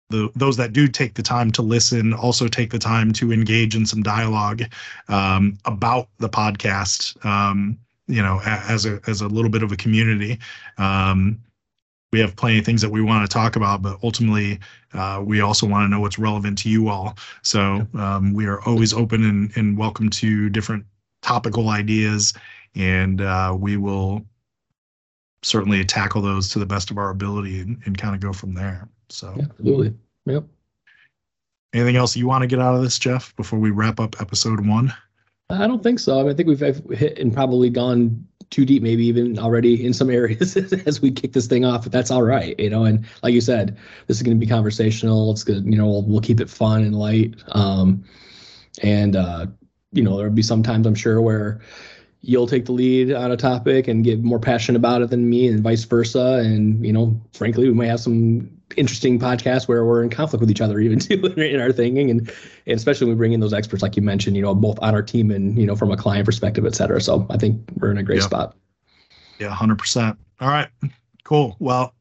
the, 0.09 0.29
those 0.35 0.57
that 0.57 0.73
do 0.73 0.87
take 0.87 1.15
the 1.15 1.23
time 1.23 1.51
to 1.53 1.61
listen 1.61 2.13
also 2.13 2.47
take 2.47 2.69
the 2.69 2.79
time 2.79 3.11
to 3.13 3.31
engage 3.31 3.75
in 3.75 3.85
some 3.85 4.03
dialogue 4.03 4.63
um, 5.07 5.57
about 5.65 6.09
the 6.19 6.29
podcast. 6.29 7.23
You 8.11 8.21
know, 8.21 8.41
as 8.45 8.85
a 8.85 8.99
as 9.07 9.21
a 9.21 9.27
little 9.27 9.49
bit 9.49 9.63
of 9.63 9.71
a 9.71 9.77
community. 9.77 10.39
Um, 10.77 11.39
we 12.11 12.19
have 12.19 12.35
plenty 12.35 12.59
of 12.59 12.65
things 12.65 12.81
that 12.81 12.89
we 12.89 13.01
want 13.01 13.29
to 13.29 13.33
talk 13.33 13.55
about, 13.55 13.81
but 13.81 13.97
ultimately, 14.03 14.59
uh, 14.93 15.21
we 15.25 15.39
also 15.39 15.65
want 15.65 15.85
to 15.85 15.87
know 15.87 16.01
what's 16.01 16.19
relevant 16.19 16.57
to 16.59 16.69
you 16.69 16.89
all. 16.89 17.17
So 17.41 17.87
um, 17.93 18.33
we 18.33 18.47
are 18.47 18.61
always 18.63 18.93
open 18.93 19.23
and, 19.23 19.51
and 19.55 19.77
welcome 19.77 20.09
to 20.09 20.49
different 20.49 20.83
topical 21.21 21.69
ideas, 21.69 22.33
and 22.75 23.21
uh, 23.21 23.55
we 23.57 23.77
will 23.77 24.25
certainly 25.41 25.83
tackle 25.85 26.21
those 26.21 26.49
to 26.49 26.59
the 26.59 26.65
best 26.65 26.91
of 26.91 26.97
our 26.97 27.09
ability 27.09 27.61
and, 27.61 27.81
and 27.85 27.97
kind 27.97 28.13
of 28.13 28.19
go 28.19 28.33
from 28.33 28.53
there. 28.53 28.89
So 29.09 29.33
absolutely, 29.41 29.93
yep. 30.25 30.43
Anything 31.73 31.95
else 31.95 32.17
you 32.17 32.27
want 32.27 32.41
to 32.41 32.47
get 32.47 32.59
out 32.59 32.75
of 32.75 32.81
this, 32.81 32.99
Jeff, 32.99 33.33
before 33.37 33.57
we 33.57 33.71
wrap 33.71 34.01
up 34.01 34.19
episode 34.19 34.67
one? 34.67 34.93
I 35.51 35.67
don't 35.67 35.83
think 35.83 35.99
so. 35.99 36.19
I, 36.19 36.23
mean, 36.23 36.31
I 36.31 36.35
think 36.35 36.47
we've 36.47 36.59
hit 36.97 37.19
and 37.19 37.33
probably 37.33 37.69
gone 37.69 38.25
too 38.49 38.65
deep, 38.65 38.83
maybe 38.83 39.05
even 39.05 39.39
already 39.39 39.83
in 39.83 39.93
some 39.93 40.09
areas 40.21 40.55
as 40.57 41.01
we 41.01 41.11
kick 41.11 41.33
this 41.33 41.47
thing 41.47 41.65
off. 41.65 41.83
But 41.83 41.91
that's 41.91 42.11
all 42.11 42.23
right, 42.23 42.57
you 42.59 42.69
know. 42.69 42.85
And 42.85 43.05
like 43.23 43.33
you 43.33 43.41
said, 43.41 43.77
this 44.07 44.17
is 44.17 44.23
going 44.23 44.37
to 44.37 44.39
be 44.39 44.49
conversational. 44.49 45.31
It's 45.31 45.43
good, 45.43 45.65
you 45.65 45.77
know. 45.77 45.87
We'll, 45.87 46.03
we'll 46.03 46.21
keep 46.21 46.39
it 46.39 46.49
fun 46.49 46.83
and 46.83 46.95
light. 46.95 47.35
Um, 47.49 48.03
and 48.81 49.15
uh, 49.15 49.47
you 49.91 50.03
know, 50.03 50.17
there'll 50.17 50.33
be 50.33 50.41
some 50.41 50.63
times 50.63 50.87
I'm 50.87 50.95
sure 50.95 51.21
where 51.21 51.61
you'll 52.21 52.47
take 52.47 52.65
the 52.65 52.71
lead 52.71 53.11
on 53.11 53.31
a 53.31 53.37
topic 53.37 53.87
and 53.87 54.03
get 54.03 54.21
more 54.23 54.39
passionate 54.39 54.77
about 54.77 55.01
it 55.01 55.09
than 55.09 55.29
me, 55.29 55.47
and 55.47 55.61
vice 55.61 55.83
versa. 55.83 56.41
And 56.43 56.85
you 56.85 56.93
know, 56.93 57.19
frankly, 57.33 57.67
we 57.67 57.73
might 57.73 57.87
have 57.87 57.99
some 57.99 58.60
interesting 58.77 59.19
podcast 59.19 59.67
where 59.67 59.85
we're 59.85 60.03
in 60.03 60.09
conflict 60.09 60.41
with 60.41 60.51
each 60.51 60.61
other 60.61 60.79
even 60.87 60.99
too 60.99 61.25
in 61.37 61.59
our 61.59 61.71
thinking. 61.71 62.09
And, 62.09 62.29
and 62.65 62.75
especially 62.75 63.07
when 63.07 63.15
we 63.15 63.17
bring 63.17 63.33
in 63.33 63.39
those 63.39 63.53
experts 63.53 63.83
like 63.83 63.95
you 63.95 64.01
mentioned 64.01 64.35
you 64.35 64.41
know 64.41 64.53
both 64.55 64.79
on 64.81 64.93
our 64.93 65.01
team 65.01 65.31
and 65.31 65.57
you 65.57 65.65
know 65.65 65.75
from 65.75 65.91
a 65.91 65.97
client 65.97 66.25
perspective 66.25 66.65
et 66.65 66.75
cetera. 66.75 67.01
So 67.01 67.25
i 67.29 67.37
think 67.37 67.61
we're 67.77 67.91
in 67.91 67.97
a 67.97 68.03
great 68.03 68.19
yeah. 68.19 68.25
spot. 68.25 68.55
Yeah 69.39 69.55
100% 69.55 70.17
all 70.39 70.47
right. 70.47 70.69
Cool. 71.23 71.55
Well 71.59 71.93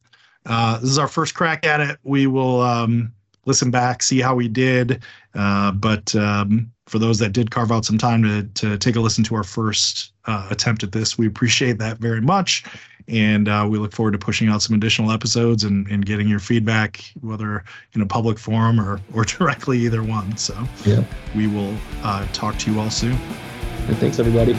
uh, 0.47 0.79
this 0.79 0.91
is 0.91 0.99
our 0.99 1.09
first 1.09 1.35
crack 1.35 1.67
at 1.67 1.81
it. 1.81 1.99
We 2.03 2.27
will 2.27 2.63
um, 2.63 3.13
listen 3.51 3.71
back 3.71 4.03
see 4.03 4.21
how 4.21 4.35
we 4.35 4.49
did 4.49 5.03
uh, 5.35 5.73
but 5.73 6.15
um, 6.15 6.71
for 6.87 6.99
those 6.99 7.19
that 7.19 7.33
did 7.33 7.51
carve 7.51 7.71
out 7.71 7.85
some 7.85 7.99
time 7.99 8.23
to, 8.23 8.43
to 8.55 8.79
take 8.79 8.97
a 8.97 9.01
listen 9.01 9.23
to 9.25 9.35
our 9.35 9.45
first 9.45 10.13
uh, 10.27 10.47
attempt 10.51 10.83
at 10.83 10.93
this 10.93 11.19
we 11.19 11.27
appreciate 11.27 11.79
that 11.79 11.99
very 11.99 12.21
much 12.21 12.65
and 13.11 13.49
uh, 13.49 13.67
we 13.69 13.79
look 13.79 13.93
forward 13.93 14.13
to 14.13 14.19
pushing 14.19 14.49
out 14.49 14.63
some 14.63 14.77
additional 14.77 15.11
episodes 15.11 15.65
and, 15.65 15.87
and 15.89 16.07
getting 16.07 16.29
your 16.29 16.39
feedback, 16.39 17.03
whether 17.21 17.65
in 17.95 18.01
a 18.03 18.07
public 18.07 18.39
forum 18.39 18.81
or, 18.81 19.01
or 19.15 19.25
directly, 19.39 19.79
either 19.81 20.03
one. 20.03 20.37
So 20.37 20.57
yeah. 20.85 21.03
we 21.35 21.49
will 21.49 21.77
uh, 22.03 22.27
talk 22.33 22.57
to 22.59 22.73
you 22.73 22.79
all 22.79 22.91
soon. 22.91 23.19
And 23.89 23.97
thanks, 23.99 24.19
everybody. 24.19 24.57